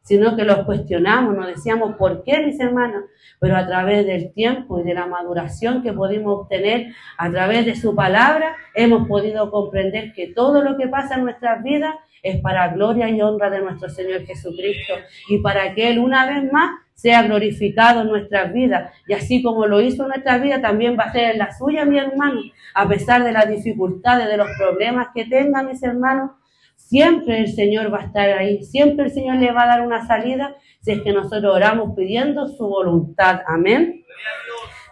sino 0.04 0.36
que 0.36 0.44
los 0.44 0.66
cuestionamos, 0.66 1.36
nos 1.36 1.48
decíamos, 1.48 1.96
¿por 1.96 2.24
qué, 2.24 2.46
mis 2.46 2.60
hermanos? 2.60 3.06
Pero 3.40 3.58
a 3.58 3.66
través 3.66 4.06
del 4.06 4.34
tiempo 4.34 4.80
y 4.80 4.84
de 4.84 4.94
la 4.94 5.08
maduración 5.08 5.82
que 5.82 5.94
pudimos 5.94 6.42
obtener 6.42 6.94
a 7.18 7.32
través 7.32 7.66
de 7.66 7.76
su 7.76 7.96
palabra, 7.96 8.56
hemos 8.76 9.08
podido 9.08 9.50
comprender 9.50 10.14
que 10.14 10.28
todo 10.28 10.62
lo 10.62 10.78
que 10.78 10.88
pasa 10.88 11.16
en 11.16 11.24
nuestras 11.24 11.64
vidas 11.64 11.96
es 12.22 12.40
para 12.42 12.68
gloria 12.70 13.10
y 13.10 13.22
honra 13.22 13.50
de 13.50 13.62
nuestro 13.62 13.90
Señor 13.90 14.26
Jesucristo 14.26 14.94
y 15.30 15.40
para 15.40 15.74
que 15.74 15.90
Él 15.90 16.00
una 16.00 16.28
vez 16.28 16.52
más 16.52 16.72
sea 16.94 17.24
glorificado 17.24 18.02
en 18.02 18.08
nuestras 18.08 18.54
vidas. 18.54 18.92
Y 19.08 19.14
así 19.14 19.42
como 19.42 19.66
lo 19.66 19.82
hizo 19.82 20.04
en 20.04 20.10
nuestras 20.10 20.42
vidas, 20.42 20.62
también 20.62 20.98
va 20.98 21.06
a 21.06 21.12
ser 21.12 21.32
en 21.32 21.40
la 21.40 21.52
suya, 21.58 21.86
mi 21.86 21.98
hermano. 21.98 22.42
A 22.74 22.88
pesar 22.88 23.24
de 23.24 23.32
las 23.32 23.50
dificultades, 23.50 24.28
de 24.28 24.38
los 24.38 24.50
problemas 24.58 25.08
que 25.14 25.26
tengan 25.26 25.68
mis 25.68 25.82
hermanos, 25.82 26.32
siempre 26.76 27.40
el 27.40 27.52
Señor 27.52 27.94
va 27.94 28.02
a 28.02 28.06
estar 28.06 28.30
ahí. 28.30 28.64
Siempre 28.64 29.06
el 29.06 29.12
Señor 29.12 29.38
le 29.38 29.52
va 29.52 29.64
a 29.64 29.68
dar 29.68 29.82
una 29.82 30.06
salida 30.06 30.56
si 30.82 30.92
es 30.92 31.02
que 31.02 31.14
nosotros 31.14 31.56
oramos 31.56 31.96
pidiendo 31.96 32.48
su 32.48 32.68
voluntad. 32.68 33.42
Amén. 33.48 34.04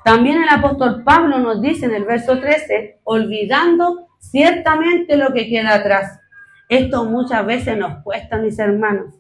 También 0.03 0.41
el 0.41 0.49
apóstol 0.49 1.03
Pablo 1.03 1.39
nos 1.39 1.61
dice 1.61 1.85
en 1.85 1.93
el 1.93 2.05
verso 2.05 2.39
13, 2.39 3.01
olvidando 3.03 4.07
ciertamente 4.19 5.17
lo 5.17 5.33
que 5.33 5.49
queda 5.49 5.75
atrás. 5.75 6.19
Esto 6.69 7.05
muchas 7.05 7.45
veces 7.45 7.77
nos 7.77 8.03
cuesta, 8.03 8.37
mis 8.37 8.57
hermanos. 8.59 9.18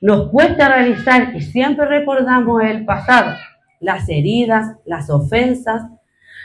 Nos 0.00 0.30
cuesta 0.30 0.68
realizar 0.68 1.34
y 1.34 1.40
siempre 1.40 1.86
recordamos 1.86 2.62
el 2.62 2.84
pasado, 2.84 3.36
las 3.80 4.08
heridas, 4.08 4.76
las 4.84 5.10
ofensas, 5.10 5.82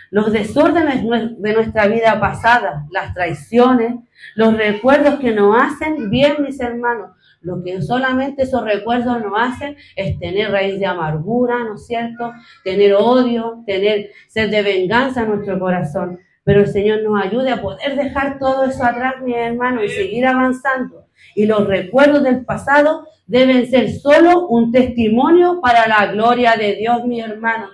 los 0.09 0.31
desórdenes 0.31 1.03
de 1.39 1.53
nuestra 1.53 1.87
vida 1.87 2.19
pasada, 2.19 2.85
las 2.91 3.13
traiciones, 3.13 3.95
los 4.35 4.55
recuerdos 4.55 5.19
que 5.19 5.31
nos 5.31 5.55
hacen 5.59 6.09
bien, 6.09 6.43
mis 6.43 6.59
hermanos. 6.59 7.11
Lo 7.41 7.63
que 7.63 7.81
solamente 7.81 8.43
esos 8.43 8.63
recuerdos 8.63 9.21
nos 9.21 9.33
hacen 9.35 9.75
es 9.95 10.17
tener 10.19 10.51
raíz 10.51 10.79
de 10.79 10.85
amargura, 10.85 11.63
¿no 11.63 11.75
es 11.75 11.85
cierto? 11.85 12.31
Tener 12.63 12.93
odio, 12.93 13.63
tener 13.65 14.11
sed 14.27 14.49
de 14.49 14.61
venganza 14.61 15.23
en 15.23 15.29
nuestro 15.29 15.59
corazón. 15.59 16.19
Pero 16.43 16.61
el 16.61 16.67
Señor 16.67 17.01
nos 17.03 17.21
ayude 17.21 17.51
a 17.51 17.61
poder 17.61 17.95
dejar 17.95 18.37
todo 18.37 18.65
eso 18.65 18.83
atrás, 18.83 19.15
mis 19.23 19.35
hermanos, 19.35 19.83
y 19.85 19.89
seguir 19.89 20.25
avanzando. 20.25 21.07
Y 21.35 21.45
los 21.45 21.67
recuerdos 21.67 22.23
del 22.23 22.45
pasado 22.45 23.07
deben 23.25 23.67
ser 23.67 23.91
solo 23.91 24.47
un 24.47 24.71
testimonio 24.71 25.59
para 25.61 25.87
la 25.87 26.11
gloria 26.11 26.55
de 26.55 26.75
Dios, 26.75 27.05
mi 27.05 27.21
hermano. 27.21 27.69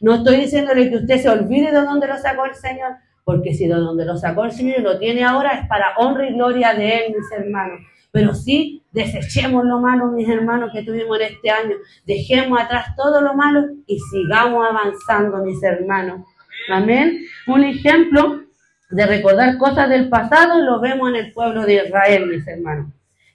No 0.00 0.14
estoy 0.14 0.36
diciéndole 0.36 0.90
que 0.90 0.96
usted 0.96 1.18
se 1.18 1.28
olvide 1.28 1.70
de 1.70 1.80
dónde 1.80 2.06
lo 2.06 2.18
sacó 2.18 2.46
el 2.46 2.54
Señor, 2.54 2.92
porque 3.24 3.54
si 3.54 3.68
de 3.68 3.74
dónde 3.74 4.04
lo 4.04 4.16
sacó 4.16 4.44
el 4.44 4.52
Señor 4.52 4.80
y 4.80 4.82
lo 4.82 4.98
tiene 4.98 5.24
ahora 5.24 5.52
es 5.52 5.68
para 5.68 5.94
honra 5.96 6.28
y 6.28 6.34
gloria 6.34 6.74
de 6.74 6.88
Él, 6.88 7.14
mis 7.16 7.30
hermanos. 7.32 7.80
Pero 8.10 8.34
sí, 8.34 8.82
desechemos 8.92 9.64
lo 9.64 9.80
malo, 9.80 10.08
mis 10.08 10.28
hermanos, 10.28 10.70
que 10.72 10.82
tuvimos 10.82 11.18
en 11.20 11.34
este 11.34 11.50
año. 11.50 11.76
Dejemos 12.04 12.60
atrás 12.60 12.94
todo 12.96 13.22
lo 13.22 13.34
malo 13.34 13.64
y 13.86 13.98
sigamos 13.98 14.66
avanzando, 14.66 15.38
mis 15.38 15.62
hermanos. 15.62 16.26
Amén. 16.68 17.20
Un 17.46 17.64
ejemplo 17.64 18.42
de 18.90 19.06
recordar 19.06 19.56
cosas 19.56 19.88
del 19.88 20.10
pasado 20.10 20.60
lo 20.60 20.80
vemos 20.80 21.08
en 21.08 21.16
el 21.16 21.32
pueblo 21.32 21.64
de 21.64 21.86
Israel, 21.86 22.26
mis 22.26 22.46
hermanos 22.46 22.92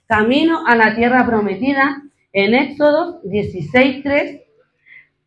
camino 0.08 0.66
a 0.66 0.74
la 0.74 0.96
tierra 0.96 1.24
prometida, 1.26 2.02
en 2.32 2.54
Éxodo 2.54 3.22
16.3, 3.22 4.42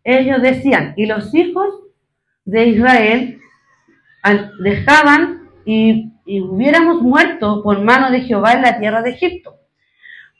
ellos 0.03 0.41
decían, 0.41 0.93
y 0.97 1.05
los 1.05 1.33
hijos 1.33 1.69
de 2.43 2.67
Israel 2.67 3.39
dejaban 4.59 5.49
y 5.65 6.11
y 6.25 6.39
hubiéramos 6.39 7.01
muerto 7.01 7.61
por 7.63 7.81
mano 7.81 8.11
de 8.11 8.21
Jehová 8.21 8.53
en 8.53 8.61
la 8.61 8.79
tierra 8.79 9.01
de 9.01 9.11
Egipto. 9.11 9.57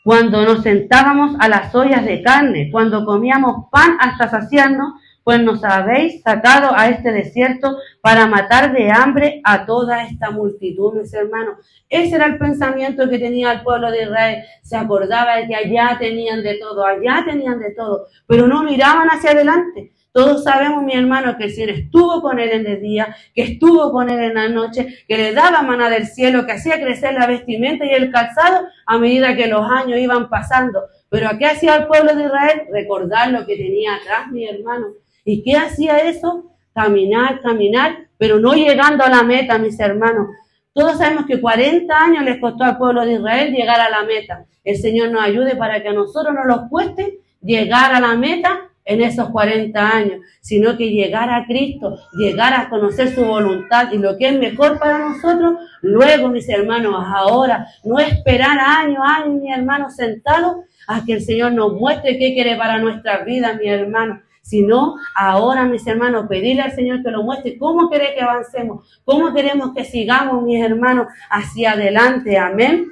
Cuando 0.04 0.44
nos 0.44 0.64
sentábamos 0.64 1.36
a 1.40 1.48
las 1.48 1.74
ollas 1.76 2.06
de 2.06 2.22
carne, 2.22 2.70
cuando 2.72 3.06
comíamos 3.06 3.66
pan 3.72 3.98
hasta 4.00 4.30
saciarnos, 4.30 4.94
pues 5.24 5.42
nos 5.42 5.64
habéis 5.64 6.22
sacado 6.22 6.72
a 6.76 6.90
este 6.90 7.12
desierto 7.12 7.78
para 8.02 8.26
matar 8.28 8.74
de 8.74 8.92
hambre 8.92 9.42
a 9.44 9.66
toda 9.66 10.04
esta 10.04 10.32
multitud, 10.32 10.94
mis 10.96 11.14
hermanos. 11.14 11.58
Ese 11.90 12.16
era 12.16 12.26
el 12.26 12.38
pensamiento 12.38 13.10
que 13.10 13.20
tenía 13.20 13.52
el 13.52 13.62
pueblo 13.62 13.92
de 13.92 14.04
Israel. 14.04 14.44
Se 14.64 14.78
acordaba 14.78 15.38
de 15.38 15.48
que 15.48 15.56
allá 15.56 15.98
tenían 16.00 16.42
de 16.42 16.56
todo, 16.56 16.86
allá 16.86 17.24
tenían 17.26 17.60
de 17.60 17.72
todo, 17.72 18.08
pero 18.26 18.48
no 18.48 18.64
miraban 18.64 19.08
hacia 19.10 19.32
adelante. 19.32 19.92
Todos 20.14 20.44
sabemos, 20.44 20.84
mi 20.84 20.94
hermano, 20.94 21.38
que 21.38 21.46
el 21.46 21.52
Señor 21.52 21.70
estuvo 21.70 22.22
con 22.22 22.38
él 22.38 22.50
en 22.50 22.68
el 22.68 22.82
día, 22.82 23.16
que 23.34 23.44
estuvo 23.44 23.94
con 23.94 24.10
él 24.10 24.20
en 24.20 24.34
la 24.34 24.50
noche, 24.50 25.06
que 25.08 25.18
le 25.18 25.34
daba 25.34 25.62
maná 25.62 25.90
del 25.90 26.06
cielo, 26.06 26.46
que 26.46 26.52
hacía 26.52 26.82
crecer 26.82 27.14
la 27.14 27.28
vestimenta 27.28 27.86
y 27.86 27.94
el 27.94 28.12
calzado 28.12 28.68
a 28.86 28.98
medida 28.98 29.36
que 29.38 29.48
los 29.48 29.66
años 29.72 30.00
iban 30.00 30.30
pasando. 30.30 30.82
Pero 31.08 31.30
¿qué 31.40 31.46
hacía 31.46 31.78
el 31.78 31.88
pueblo 31.88 32.14
de 32.14 32.26
Israel? 32.26 32.64
Recordar 32.74 33.32
lo 33.32 33.46
que 33.46 33.56
tenía 33.56 33.96
atrás, 33.96 34.28
mi 34.32 34.46
hermano. 34.46 34.88
¿Y 35.24 35.44
qué 35.44 35.56
hacía 35.56 35.98
eso? 35.98 36.52
Caminar, 36.74 37.42
caminar, 37.42 38.08
pero 38.18 38.40
no 38.40 38.54
llegando 38.54 39.04
a 39.04 39.10
la 39.10 39.24
meta, 39.24 39.58
mis 39.58 39.80
hermanos. 39.80 40.28
Todos 40.74 40.98
sabemos 40.98 41.26
que 41.26 41.42
40 41.42 41.94
años 41.94 42.24
les 42.24 42.40
costó 42.40 42.64
al 42.64 42.78
pueblo 42.78 43.06
de 43.06 43.14
Israel 43.14 43.54
llegar 43.54 43.80
a 43.80 43.90
la 43.90 44.04
meta. 44.04 44.46
El 44.64 44.78
Señor 44.78 45.12
nos 45.12 45.24
ayude 45.24 45.56
para 45.56 45.82
que 45.82 45.90
a 45.90 45.94
nosotros 45.94 46.34
no 46.34 46.46
nos 46.46 46.70
cueste 46.70 47.20
llegar 47.42 47.94
a 47.94 48.00
la 48.00 48.16
meta 48.16 48.70
en 48.86 49.02
esos 49.02 49.30
40 49.30 49.80
años, 49.80 50.22
sino 50.40 50.76
que 50.76 50.90
llegar 50.90 51.30
a 51.30 51.46
Cristo, 51.46 51.98
llegar 52.14 52.54
a 52.54 52.70
conocer 52.70 53.14
su 53.14 53.24
voluntad 53.24 53.92
y 53.92 53.98
lo 53.98 54.18
que 54.18 54.30
es 54.30 54.40
mejor 54.40 54.80
para 54.80 54.98
nosotros, 54.98 55.54
luego, 55.82 56.30
mis 56.30 56.50
hermanos, 56.50 56.96
ahora, 57.06 57.68
no 57.84 58.00
esperar 58.00 58.58
años, 58.60 59.04
años, 59.04 59.42
mi 59.42 59.52
hermano, 59.52 59.90
sentado 59.92 60.64
a 60.88 61.06
que 61.06 61.14
el 61.14 61.22
Señor 61.22 61.52
nos 61.52 61.74
muestre 61.74 62.18
qué 62.18 62.34
quiere 62.34 62.56
para 62.56 62.80
nuestra 62.80 63.24
vida, 63.24 63.54
mi 63.54 63.68
hermano 63.70 64.22
sino 64.52 64.98
ahora, 65.16 65.64
mis 65.64 65.88
hermanos, 65.88 66.26
pedirle 66.28 66.62
al 66.62 66.74
Señor 66.74 67.02
que 67.02 67.10
lo 67.10 67.24
muestre 67.24 67.58
cómo 67.58 67.88
quiere 67.88 68.14
que 68.14 68.22
avancemos, 68.22 69.02
cómo 69.06 69.34
queremos 69.34 69.74
que 69.74 69.86
sigamos, 69.86 70.44
mis 70.44 70.62
hermanos, 70.62 71.08
hacia 71.30 71.72
adelante. 71.72 72.38
Amén. 72.38 72.88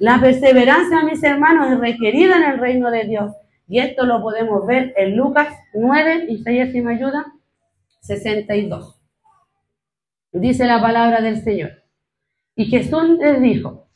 La 0.00 0.18
perseverancia, 0.18 1.04
mis 1.04 1.22
hermanos, 1.22 1.70
es 1.70 1.78
requerida 1.78 2.36
en 2.38 2.42
el 2.42 2.58
reino 2.58 2.90
de 2.90 3.04
Dios. 3.04 3.32
Y 3.68 3.78
esto 3.78 4.06
lo 4.06 4.20
podemos 4.20 4.66
ver 4.66 4.92
en 4.96 5.16
Lucas 5.16 5.54
9, 5.72 6.26
y 6.30 6.38
si 6.72 6.80
me 6.80 6.94
ayuda, 6.94 7.26
62. 8.00 9.00
Dice 10.32 10.66
la 10.66 10.80
palabra 10.80 11.20
del 11.20 11.40
Señor. 11.42 11.84
Y 12.56 12.64
Jesús 12.64 13.18
les 13.20 13.40
dijo, 13.40 13.86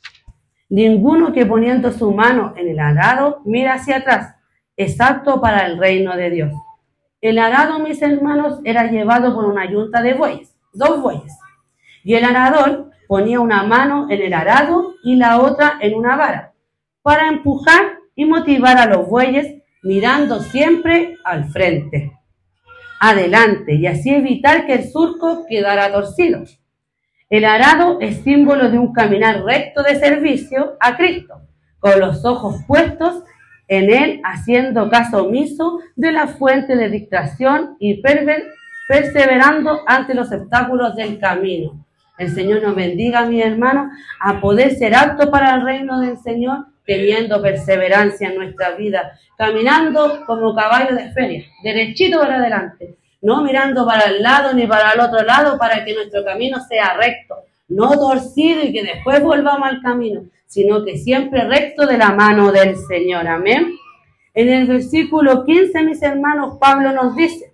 ninguno 0.69 1.33
que 1.33 1.45
poniendo 1.45 1.91
su 1.91 2.13
mano 2.13 2.53
en 2.55 2.69
el 2.69 2.79
arado 2.79 3.41
mira 3.43 3.73
hacia 3.73 3.97
atrás, 3.97 4.35
es 4.77 5.01
apto 5.01 5.41
para 5.41 5.65
el 5.65 5.77
reino 5.77 6.15
de 6.15 6.29
Dios. 6.29 6.53
El 7.23 7.39
arado, 7.39 7.79
mis 7.79 8.01
hermanos, 8.01 8.59
era 8.65 8.91
llevado 8.91 9.33
por 9.33 9.45
una 9.45 9.71
yunta 9.71 10.01
de 10.01 10.13
bueyes, 10.13 10.53
dos 10.73 11.01
bueyes. 11.01 11.31
Y 12.03 12.15
el 12.15 12.25
arador 12.25 12.89
ponía 13.07 13.39
una 13.39 13.63
mano 13.63 14.07
en 14.09 14.21
el 14.21 14.33
arado 14.33 14.95
y 15.05 15.15
la 15.15 15.39
otra 15.39 15.77
en 15.79 15.95
una 15.95 16.17
vara, 16.17 16.51
para 17.01 17.29
empujar 17.29 17.99
y 18.13 18.25
motivar 18.25 18.77
a 18.77 18.87
los 18.87 19.07
bueyes 19.07 19.63
mirando 19.83 20.41
siempre 20.41 21.15
al 21.23 21.45
frente, 21.45 22.11
adelante, 22.99 23.75
y 23.75 23.87
así 23.87 24.13
evitar 24.13 24.65
que 24.65 24.73
el 24.73 24.91
surco 24.91 25.45
quedara 25.47 25.93
torcido. 25.93 26.43
El 27.29 27.45
arado 27.45 27.99
es 28.01 28.17
símbolo 28.17 28.69
de 28.69 28.79
un 28.79 28.91
caminar 28.91 29.45
recto 29.45 29.81
de 29.81 29.95
servicio 29.95 30.75
a 30.77 30.97
Cristo, 30.97 31.35
con 31.79 32.01
los 32.01 32.25
ojos 32.25 32.57
puestos 32.67 33.23
en 33.77 33.91
él 33.91 34.21
haciendo 34.23 34.89
caso 34.89 35.25
omiso 35.25 35.79
de 35.95 36.11
la 36.11 36.27
fuente 36.27 36.75
de 36.75 36.89
distracción 36.89 37.75
y 37.79 38.01
perseverando 38.87 39.81
ante 39.87 40.13
los 40.13 40.31
obstáculos 40.31 40.95
del 40.95 41.19
camino. 41.19 41.85
El 42.17 42.29
Señor 42.29 42.61
nos 42.61 42.75
bendiga, 42.75 43.25
mi 43.25 43.41
hermano, 43.41 43.89
a 44.19 44.39
poder 44.39 44.75
ser 44.75 44.95
apto 44.95 45.31
para 45.31 45.55
el 45.55 45.63
reino 45.63 45.99
del 45.99 46.17
Señor, 46.17 46.67
teniendo 46.85 47.41
perseverancia 47.41 48.29
en 48.29 48.35
nuestra 48.35 48.71
vida, 48.71 49.17
caminando 49.37 50.23
como 50.25 50.53
caballo 50.53 50.95
de 50.95 51.11
feria, 51.11 51.43
derechito 51.63 52.19
para 52.19 52.35
adelante, 52.35 52.97
no 53.21 53.41
mirando 53.41 53.85
para 53.85 54.03
el 54.11 54.21
lado 54.21 54.53
ni 54.53 54.67
para 54.67 54.91
el 54.91 54.99
otro 54.99 55.23
lado 55.23 55.57
para 55.57 55.83
que 55.83 55.93
nuestro 55.93 56.23
camino 56.23 56.59
sea 56.59 56.93
recto, 56.93 57.35
no 57.73 57.91
torcido 57.91 58.63
y 58.63 58.71
que 58.71 58.83
después 58.83 59.21
volvamos 59.21 59.67
al 59.67 59.81
camino, 59.81 60.23
sino 60.45 60.83
que 60.85 60.97
siempre 60.97 61.47
recto 61.47 61.85
de 61.85 61.97
la 61.97 62.13
mano 62.13 62.51
del 62.51 62.75
Señor. 62.75 63.27
Amén. 63.27 63.73
En 64.33 64.49
el 64.49 64.67
versículo 64.67 65.45
15, 65.45 65.83
mis 65.83 66.01
hermanos, 66.01 66.57
Pablo 66.59 66.91
nos 66.91 67.15
dice, 67.15 67.53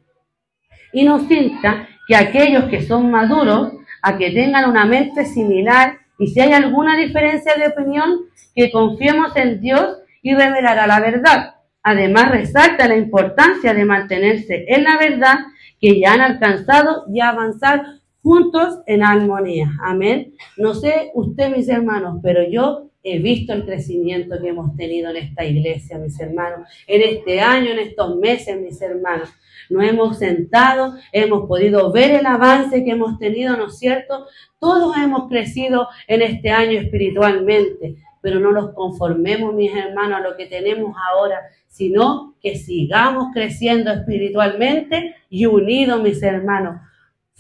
y 0.94 1.04
nos 1.04 1.30
insta 1.30 1.88
que 2.08 2.16
aquellos 2.16 2.66
que 2.66 2.82
son 2.82 3.12
maduros, 3.12 3.74
a 4.02 4.18
que 4.18 4.32
tengan 4.32 4.70
una 4.70 4.86
mente 4.86 5.26
similar, 5.26 5.98
y 6.18 6.28
si 6.28 6.40
hay 6.40 6.54
alguna 6.54 6.98
diferencia 6.98 7.56
de 7.56 7.68
opinión, 7.68 8.26
que 8.56 8.72
confiemos 8.72 9.36
en 9.36 9.62
Dios 9.62 9.98
y 10.22 10.34
revelará 10.34 10.88
la 10.88 11.00
verdad. 11.00 11.56
Además, 11.84 12.32
resalta 12.32 12.88
la 12.88 12.98
importancia 12.98 13.74
de 13.74 13.86
mantenerse 13.86 14.66
en 14.68 14.84
la 14.84 14.98
verdad 14.98 15.36
que 15.80 16.00
ya 16.00 16.14
han 16.14 16.22
alcanzado 16.22 17.06
y 17.14 17.22
avanzar 17.22 17.99
juntos 18.22 18.80
en 18.86 19.04
armonía. 19.04 19.72
Amén. 19.82 20.34
No 20.58 20.74
sé 20.74 21.12
usted, 21.14 21.56
mis 21.56 21.70
hermanos, 21.70 22.20
pero 22.22 22.44
yo 22.50 22.90
he 23.02 23.20
visto 23.20 23.54
el 23.54 23.66
crecimiento 23.66 24.40
que 24.42 24.50
hemos 24.50 24.76
tenido 24.76 25.10
en 25.10 25.18
esta 25.18 25.46
iglesia, 25.46 25.98
mis 25.98 26.20
hermanos, 26.20 26.68
en 26.86 27.02
este 27.02 27.40
año, 27.40 27.72
en 27.72 27.80
estos 27.80 28.18
meses, 28.18 28.60
mis 28.60 28.82
hermanos. 28.82 29.30
Nos 29.70 29.84
hemos 29.84 30.18
sentado, 30.18 30.96
hemos 31.12 31.48
podido 31.48 31.92
ver 31.92 32.12
el 32.12 32.26
avance 32.26 32.84
que 32.84 32.92
hemos 32.92 33.18
tenido, 33.20 33.56
¿no 33.56 33.68
es 33.68 33.78
cierto? 33.78 34.26
Todos 34.60 34.98
hemos 34.98 35.30
crecido 35.30 35.88
en 36.08 36.22
este 36.22 36.50
año 36.50 36.80
espiritualmente, 36.80 37.96
pero 38.22 38.40
no 38.40 38.52
nos 38.52 38.74
conformemos, 38.74 39.54
mis 39.54 39.74
hermanos, 39.74 40.20
a 40.20 40.30
lo 40.30 40.36
que 40.36 40.48
tenemos 40.48 40.94
ahora, 41.10 41.40
sino 41.68 42.36
que 42.42 42.58
sigamos 42.58 43.28
creciendo 43.34 43.92
espiritualmente 43.92 45.16
y 45.30 45.46
unidos, 45.46 46.04
mis 46.04 46.22
hermanos 46.22 46.82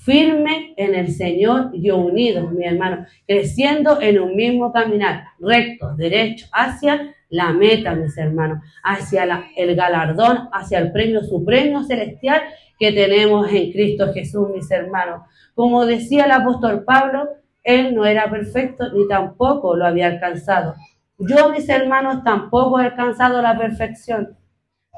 firme 0.04 0.74
en 0.78 0.96
el 0.96 1.12
Señor 1.12 1.72
y 1.74 1.92
unidos, 1.92 2.52
mi 2.52 2.66
hermano, 2.66 3.06
creciendo 3.28 4.02
en 4.02 4.20
un 4.20 4.36
mismo 4.36 4.72
caminar, 4.72 5.26
recto, 5.40 5.94
derecho, 5.96 6.48
hacia 6.54 7.16
la 7.30 7.52
meta, 7.52 7.94
mis 7.96 8.18
hermanos, 8.18 8.60
hacia 8.84 9.46
el 9.56 9.76
galardón, 9.76 10.50
hacia 10.52 10.80
el 10.80 10.92
premio 10.92 11.22
supremo 11.24 11.84
celestial 11.84 12.42
que 12.80 12.92
tenemos 12.94 13.52
en 13.52 13.72
Cristo 13.72 14.14
Jesús, 14.14 14.50
mis 14.54 14.72
hermanos. 14.72 15.24
Como 15.54 15.86
decía 15.86 16.26
el 16.26 16.32
apóstol 16.32 16.84
Pablo, 16.86 17.30
él 17.64 17.94
no 17.94 18.06
era 18.06 18.30
perfecto 18.30 18.92
ni 18.94 19.08
tampoco 19.08 19.76
lo 19.76 19.86
había 19.86 20.08
alcanzado. 20.08 20.76
Yo, 21.18 21.50
mis 21.50 21.68
hermanos, 21.68 22.24
tampoco 22.24 22.80
he 22.80 22.86
alcanzado 22.86 23.42
la 23.42 23.58
perfección, 23.58 24.38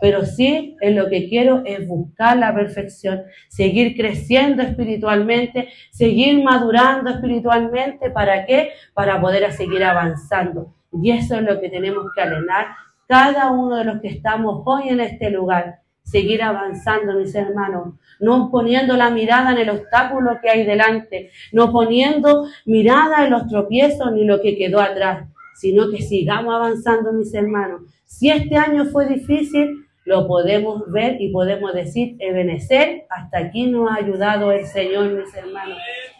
pero 0.01 0.25
sí 0.25 0.75
en 0.81 0.95
lo 0.95 1.07
que 1.09 1.29
quiero 1.29 1.61
es 1.63 1.87
buscar 1.87 2.35
la 2.35 2.53
perfección, 2.55 3.21
seguir 3.49 3.95
creciendo 3.95 4.63
espiritualmente, 4.63 5.69
seguir 5.91 6.43
madurando 6.43 7.11
espiritualmente. 7.11 8.09
¿Para 8.09 8.47
qué? 8.47 8.71
Para 8.95 9.21
poder 9.21 9.49
seguir 9.53 9.83
avanzando. 9.83 10.73
Y 10.91 11.11
eso 11.11 11.35
es 11.35 11.43
lo 11.43 11.61
que 11.61 11.69
tenemos 11.69 12.07
que 12.15 12.21
alenar 12.21 12.69
cada 13.07 13.51
uno 13.51 13.75
de 13.75 13.85
los 13.85 14.01
que 14.01 14.07
estamos 14.07 14.63
hoy 14.65 14.89
en 14.89 15.01
este 15.01 15.29
lugar. 15.29 15.81
Seguir 16.01 16.41
avanzando, 16.41 17.13
mis 17.13 17.35
hermanos, 17.35 17.93
no 18.19 18.49
poniendo 18.49 18.97
la 18.97 19.11
mirada 19.11 19.51
en 19.51 19.59
el 19.59 19.69
obstáculo 19.69 20.39
que 20.41 20.49
hay 20.49 20.65
delante, 20.65 21.29
no 21.51 21.71
poniendo 21.71 22.47
mirada 22.65 23.23
en 23.23 23.29
los 23.29 23.47
tropiezos 23.47 24.11
ni 24.13 24.25
lo 24.25 24.41
que 24.41 24.57
quedó 24.57 24.81
atrás, 24.81 25.27
sino 25.53 25.91
que 25.91 26.01
sigamos 26.01 26.55
avanzando, 26.55 27.13
mis 27.13 27.31
hermanos. 27.35 27.81
Si 28.03 28.29
este 28.31 28.57
año 28.57 28.85
fue 28.85 29.07
difícil, 29.07 29.85
lo 30.05 30.27
podemos 30.27 30.91
ver 30.91 31.21
y 31.21 31.31
podemos 31.31 31.73
decir, 31.73 32.15
Ebenecer, 32.19 33.05
hasta 33.09 33.37
aquí 33.37 33.67
nos 33.67 33.89
ha 33.91 33.95
ayudado 33.95 34.51
el 34.51 34.65
Señor, 34.65 35.11
mis 35.13 35.33
hermanos. 35.35 35.77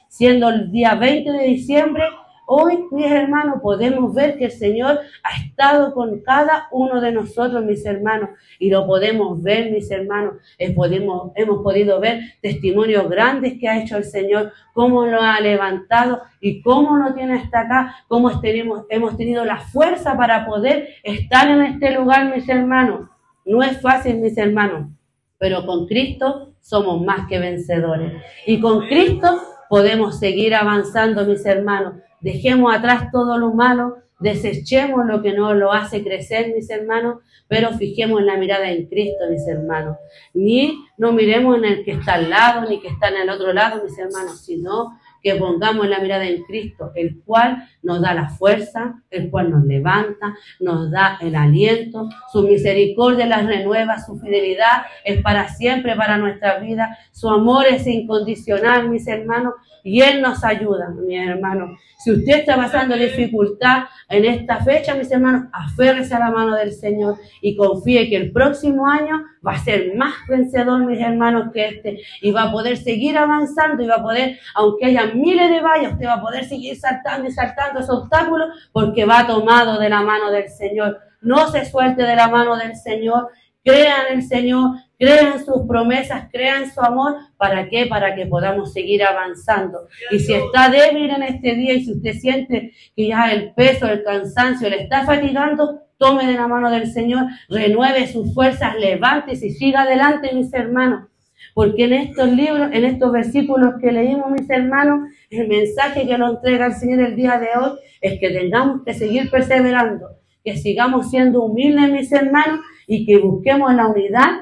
Siendo 0.07 0.49
el 0.49 0.71
día 0.71 0.95
20 0.95 1.31
de 1.31 1.43
diciembre, 1.45 2.03
hoy, 2.45 2.85
mis 2.91 3.09
hermanos, 3.09 3.59
podemos 3.63 4.13
ver 4.13 4.37
que 4.37 4.45
el 4.45 4.51
Señor 4.51 4.99
ha 5.23 5.41
estado 5.41 5.93
con 5.93 6.21
cada 6.21 6.67
uno 6.71 7.01
de 7.01 7.11
nosotros, 7.11 7.63
mis 7.63 7.85
hermanos, 7.85 8.29
y 8.59 8.69
lo 8.69 8.85
podemos 8.85 9.41
ver, 9.41 9.71
mis 9.71 9.89
hermanos. 9.89 10.35
Podemos, 10.75 11.31
hemos 11.35 11.63
podido 11.63 11.99
ver 11.99 12.19
testimonios 12.41 13.09
grandes 13.09 13.57
que 13.59 13.67
ha 13.67 13.81
hecho 13.81 13.97
el 13.97 14.03
Señor, 14.03 14.51
cómo 14.73 15.05
lo 15.05 15.21
ha 15.21 15.39
levantado 15.39 16.21
y 16.39 16.61
cómo 16.61 16.97
lo 16.97 17.13
tiene 17.13 17.35
hasta 17.35 17.61
acá, 17.61 17.95
cómo 18.07 18.41
tenemos, 18.41 18.85
hemos 18.89 19.17
tenido 19.17 19.43
la 19.45 19.57
fuerza 19.57 20.15
para 20.17 20.45
poder 20.45 20.89
estar 21.03 21.49
en 21.49 21.61
este 21.61 21.91
lugar, 21.91 22.35
mis 22.35 22.47
hermanos. 22.47 23.09
No 23.45 23.63
es 23.63 23.81
fácil, 23.81 24.17
mis 24.17 24.37
hermanos, 24.37 24.89
pero 25.37 25.65
con 25.65 25.87
Cristo 25.87 26.53
somos 26.61 27.01
más 27.01 27.27
que 27.27 27.39
vencedores. 27.39 28.13
Y 28.45 28.59
con 28.59 28.87
Cristo 28.87 29.41
podemos 29.69 30.19
seguir 30.19 30.53
avanzando, 30.55 31.25
mis 31.25 31.45
hermanos. 31.45 31.95
dejemos 32.19 32.75
atrás 32.75 33.09
todo 33.11 33.37
lo 33.39 33.53
malo, 33.53 33.97
desechemos 34.19 35.05
lo 35.07 35.23
que 35.23 35.33
no 35.33 35.53
lo 35.55 35.73
hace 35.73 36.03
crecer, 36.03 36.53
mis 36.53 36.69
hermanos, 36.69 37.23
pero 37.47 37.71
fijemos 37.71 38.21
la 38.21 38.37
mirada 38.37 38.69
en 38.69 38.85
Cristo, 38.87 39.25
mis 39.29 39.47
hermanos. 39.47 39.97
Ni 40.33 40.85
no 40.97 41.11
miremos 41.11 41.57
en 41.57 41.65
el 41.65 41.83
que 41.83 41.91
está 41.91 42.13
al 42.13 42.29
lado, 42.29 42.69
ni 42.69 42.79
que 42.79 42.89
está 42.89 43.09
en 43.09 43.17
el 43.17 43.29
otro 43.29 43.51
lado, 43.51 43.83
mis 43.83 43.97
hermanos, 43.97 44.41
sino 44.41 44.99
que 45.21 45.35
pongamos 45.35 45.87
la 45.87 45.99
mirada 45.99 46.25
en 46.25 46.43
Cristo, 46.43 46.91
el 46.95 47.21
cual 47.23 47.67
nos 47.83 48.01
da 48.01 48.13
la 48.13 48.29
fuerza, 48.29 49.01
el 49.09 49.29
cual 49.29 49.51
nos 49.51 49.65
levanta, 49.65 50.35
nos 50.59 50.91
da 50.91 51.17
el 51.21 51.35
aliento, 51.35 52.09
su 52.31 52.43
misericordia 52.43 53.25
las 53.25 53.45
renueva, 53.45 53.99
su 53.99 54.17
fidelidad 54.19 54.83
es 55.03 55.21
para 55.21 55.47
siempre 55.49 55.95
para 55.95 56.17
nuestra 56.17 56.59
vida, 56.59 56.97
su 57.11 57.29
amor 57.29 57.65
es 57.67 57.85
incondicional, 57.87 58.89
mis 58.89 59.07
hermanos, 59.07 59.53
y 59.83 60.01
Él 60.01 60.21
nos 60.21 60.43
ayuda, 60.43 60.89
mis 60.89 61.19
hermanos. 61.19 61.79
Si 61.97 62.11
usted 62.11 62.39
está 62.39 62.55
pasando 62.55 62.95
dificultad 62.95 63.83
en 64.09 64.25
esta 64.25 64.63
fecha, 64.63 64.95
mis 64.95 65.11
hermanos, 65.11 65.45
aférrese 65.51 66.15
a 66.15 66.19
la 66.19 66.31
mano 66.31 66.55
del 66.55 66.71
Señor 66.71 67.17
y 67.41 67.55
confíe 67.55 68.09
que 68.09 68.17
el 68.17 68.31
próximo 68.31 68.87
año 68.87 69.23
va 69.45 69.53
a 69.53 69.63
ser 69.63 69.95
más 69.95 70.13
vencedor, 70.27 70.85
mis 70.85 70.99
hermanos, 70.99 71.51
que 71.53 71.67
este, 71.67 72.01
y 72.21 72.31
va 72.31 72.43
a 72.43 72.51
poder 72.51 72.77
seguir 72.77 73.17
avanzando 73.17 73.83
y 73.83 73.87
va 73.87 73.95
a 73.95 74.03
poder, 74.03 74.39
aunque 74.55 74.85
haya 74.85 75.10
miles 75.15 75.49
de 75.49 75.61
vallas, 75.61 75.93
usted 75.93 76.07
va 76.07 76.15
a 76.15 76.21
poder 76.21 76.45
seguir 76.45 76.77
saltando 76.77 77.27
y 77.27 77.31
saltando 77.31 77.79
esos 77.79 78.03
obstáculos 78.03 78.69
porque 78.71 79.05
va 79.05 79.27
tomado 79.27 79.79
de 79.79 79.89
la 79.89 80.01
mano 80.01 80.31
del 80.31 80.49
Señor. 80.49 80.99
No 81.21 81.49
se 81.49 81.65
suelte 81.65 82.03
de 82.03 82.15
la 82.15 82.27
mano 82.27 82.55
del 82.57 82.75
Señor. 82.75 83.29
Crea 83.63 84.07
en 84.07 84.17
el 84.17 84.23
Señor, 84.23 84.71
crean 84.97 85.45
sus 85.45 85.67
promesas, 85.67 86.29
crean 86.31 86.71
su 86.71 86.81
amor. 86.81 87.15
¿Para 87.37 87.69
qué? 87.69 87.85
Para 87.85 88.15
que 88.15 88.25
podamos 88.25 88.73
seguir 88.73 89.03
avanzando. 89.03 89.87
Y 90.09 90.19
si 90.19 90.33
está 90.33 90.69
débil 90.69 91.11
en 91.11 91.21
este 91.21 91.53
día 91.53 91.73
y 91.73 91.85
si 91.85 91.91
usted 91.91 92.13
siente 92.13 92.73
que 92.95 93.07
ya 93.07 93.31
el 93.31 93.53
peso, 93.53 93.87
el 93.87 94.03
cansancio 94.03 94.67
le 94.67 94.81
está 94.81 95.05
fatigando, 95.05 95.81
tome 95.97 96.25
de 96.25 96.33
la 96.33 96.47
mano 96.47 96.71
del 96.71 96.91
Señor, 96.91 97.27
renueve 97.49 98.07
sus 98.07 98.33
fuerzas, 98.33 98.75
levántese 98.79 99.45
y 99.47 99.51
siga 99.51 99.83
adelante, 99.83 100.33
mis 100.33 100.51
hermanos. 100.51 101.10
Porque 101.53 101.85
en 101.85 101.93
estos 101.93 102.31
libros, 102.31 102.69
en 102.71 102.85
estos 102.85 103.11
versículos 103.11 103.75
que 103.81 103.91
leímos, 103.91 104.31
mis 104.31 104.49
hermanos, 104.49 105.09
el 105.29 105.47
mensaje 105.47 106.07
que 106.07 106.17
nos 106.17 106.35
entrega 106.35 106.67
el 106.67 106.73
Señor 106.73 106.99
el 107.01 107.15
día 107.15 107.39
de 107.39 107.47
hoy 107.59 107.77
es 107.99 108.19
que 108.19 108.29
tengamos 108.29 108.83
que 108.85 108.93
seguir 108.93 109.29
perseverando, 109.29 110.07
que 110.43 110.57
sigamos 110.57 111.09
siendo 111.09 111.43
humildes, 111.43 111.91
mis 111.91 112.11
hermanos, 112.11 112.61
y 112.87 113.05
que 113.05 113.17
busquemos 113.17 113.73
la 113.73 113.87
unidad 113.87 114.41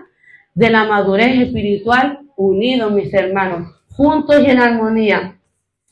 de 0.54 0.69
la 0.69 0.86
madurez 0.86 1.39
espiritual 1.39 2.19
unidos, 2.36 2.91
mis 2.91 3.13
hermanos, 3.13 3.69
juntos 3.89 4.41
y 4.41 4.50
en 4.50 4.60
armonía, 4.60 5.39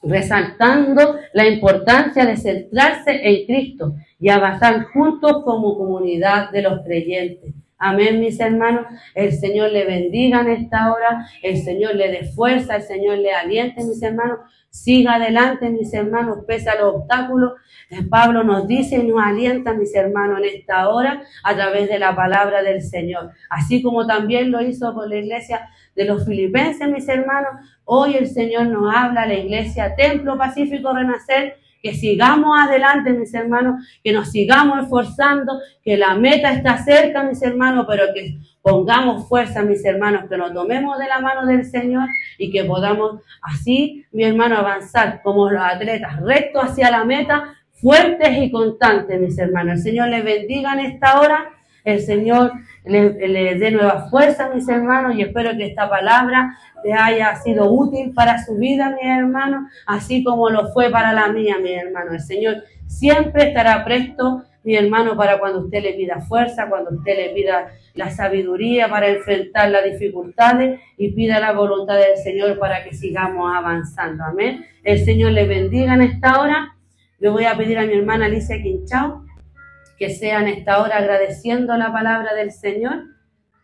resaltando 0.02 1.18
la 1.34 1.48
importancia 1.48 2.26
de 2.26 2.38
centrarse 2.38 3.20
en 3.22 3.46
Cristo 3.46 3.96
y 4.20 4.30
avanzar 4.30 4.86
juntos 4.86 5.44
como 5.44 5.78
comunidad 5.78 6.50
de 6.52 6.62
los 6.62 6.82
creyentes. 6.84 7.54
Amén, 7.80 8.20
mis 8.20 8.40
hermanos. 8.40 8.88
El 9.14 9.34
Señor 9.34 9.72
le 9.72 9.86
bendiga 9.86 10.42
en 10.42 10.50
esta 10.50 10.92
hora, 10.92 11.28
el 11.44 11.58
Señor 11.58 11.96
le 11.96 12.10
dé 12.10 12.24
fuerza, 12.24 12.78
el 12.78 12.82
Señor 12.82 13.20
le 13.20 13.32
aliente, 13.34 13.84
mis 13.84 14.02
hermanos. 14.02 14.40
Siga 14.70 15.16
adelante, 15.16 15.70
mis 15.70 15.94
hermanos, 15.94 16.40
pese 16.48 16.70
a 16.70 16.80
los 16.80 16.96
obstáculos. 16.96 17.54
Eh, 17.90 18.04
Pablo 18.04 18.44
nos 18.44 18.68
dice 18.68 18.98
y 18.98 19.08
nos 19.08 19.24
alienta, 19.24 19.74
mis 19.74 19.94
hermanos, 19.96 20.40
en 20.40 20.46
esta 20.46 20.90
hora 20.90 21.22
a 21.44 21.56
través 21.56 21.88
de 21.88 22.00
la 22.00 22.16
palabra 22.16 22.64
del 22.64 22.82
Señor. 22.82 23.32
Así 23.50 23.82
como 23.82 24.06
también 24.06 24.52
lo 24.52 24.62
hizo 24.62 24.94
con 24.94 25.10
la 25.10 25.18
iglesia 25.18 25.70
de 25.96 26.06
los 26.06 26.26
filipenses, 26.26 26.90
mis 26.90 27.08
hermanos. 27.08 27.52
Hoy 27.86 28.16
el 28.16 28.28
Señor 28.28 28.68
nos 28.68 28.94
habla, 28.94 29.26
la 29.26 29.36
iglesia 29.36 29.96
Templo 29.96 30.38
Pacífico 30.38 30.94
Renacer, 30.94 31.58
que 31.88 31.94
sigamos 31.94 32.60
adelante, 32.60 33.14
mis 33.14 33.34
hermanos, 33.34 33.82
que 34.04 34.12
nos 34.12 34.30
sigamos 34.30 34.84
esforzando, 34.84 35.62
que 35.82 35.96
la 35.96 36.16
meta 36.16 36.52
está 36.52 36.84
cerca, 36.84 37.24
mis 37.24 37.42
hermanos, 37.42 37.86
pero 37.88 38.08
que 38.14 38.40
pongamos 38.62 39.30
fuerza, 39.30 39.62
mis 39.62 39.86
hermanos, 39.86 40.26
que 40.30 40.36
nos 40.36 40.54
tomemos 40.54 41.00
de 41.00 41.08
la 41.08 41.20
mano 41.20 41.46
del 41.46 41.64
Señor 41.64 42.10
y 42.38 42.52
que 42.52 42.66
podamos 42.66 43.22
así, 43.42 44.06
mi 44.12 44.26
hermano, 44.26 44.58
avanzar 44.58 45.22
como 45.24 45.50
los 45.50 45.64
atletas, 45.64 46.20
recto 46.20 46.60
hacia 46.60 46.92
la 46.92 47.06
meta, 47.06 47.56
fuertes 47.72 48.38
y 48.38 48.52
constantes, 48.52 49.22
mis 49.22 49.38
hermanos. 49.38 49.76
El 49.76 49.84
Señor 49.84 50.10
les 50.10 50.26
bendiga 50.26 50.74
en 50.74 50.80
esta 50.80 51.22
hora. 51.22 51.54
El 51.88 52.02
Señor 52.02 52.52
les, 52.84 53.60
dé 53.62 53.72
nueva 53.72 54.10
fuerza, 54.10 54.50
mis 54.54 54.68
hermanos, 54.68 55.16
y 55.16 55.22
espero 55.22 55.52
que 55.56 55.68
esta 55.68 55.90
palabra 55.90 56.58
le 56.84 56.92
haya 56.92 57.34
sido 57.38 57.72
útil 57.72 58.12
para 58.14 58.44
su 58.44 58.58
vida, 58.58 58.90
mis 58.90 59.10
hermanos, 59.10 59.72
así 59.86 60.22
como 60.22 60.50
lo 60.50 60.68
fue 60.74 60.90
para 60.90 61.14
la 61.14 61.30
mía, 61.30 61.56
mi 61.64 61.72
hermano. 61.72 62.12
El 62.12 62.20
Señor 62.20 62.56
siempre 62.88 63.48
estará 63.48 63.86
presto, 63.86 64.44
mi 64.66 64.76
hermano, 64.76 65.16
para 65.16 65.40
cuando 65.40 65.62
usted 65.62 65.82
le 65.82 65.94
pida 65.94 66.20
fuerza, 66.20 66.68
cuando 66.68 66.90
usted 66.94 67.16
le 67.16 67.30
pida 67.30 67.72
la 67.94 68.12
sabiduría 68.12 68.90
para 68.90 69.08
enfrentar 69.08 69.72
las 69.72 69.86
dificultades 69.86 70.82
y 70.98 71.14
pida 71.14 71.40
la 71.40 71.54
voluntad 71.54 71.96
del 71.96 72.18
Señor 72.18 72.60
para 72.60 72.84
que 72.84 72.94
sigamos 72.94 73.50
avanzando. 73.56 74.26
Amén. 74.26 74.66
El 74.84 75.06
Señor 75.06 75.32
le 75.32 75.48
bendiga 75.48 75.94
en 75.94 76.02
esta 76.02 76.42
hora. 76.42 76.76
Le 77.20 77.30
voy 77.30 77.46
a 77.46 77.56
pedir 77.56 77.78
a 77.78 77.86
mi 77.86 77.94
hermana 77.94 78.26
Alicia 78.26 78.62
Quinchao 78.62 79.27
que 79.98 80.10
sea 80.10 80.42
en 80.42 80.48
esta 80.48 80.82
hora 80.82 80.98
agradeciendo 80.98 81.76
la 81.78 81.92
palabra 81.92 82.34
del 82.34 82.52
Señor 82.52 83.04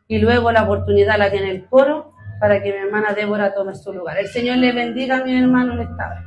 y 0.07 0.19
luego 0.19 0.51
la 0.51 0.63
oportunidad 0.63 1.17
la 1.17 1.31
tiene 1.31 1.51
el 1.51 1.65
coro 1.65 2.13
para 2.39 2.61
que 2.61 2.71
mi 2.71 2.77
hermana 2.79 3.13
Débora 3.13 3.53
tome 3.53 3.75
su 3.75 3.93
lugar. 3.93 4.17
El 4.17 4.27
Señor 4.27 4.57
le 4.57 4.71
bendiga 4.71 5.17
a 5.17 5.23
mi 5.23 5.37
hermano 5.37 5.73
en 5.73 5.81
esta. 5.81 6.25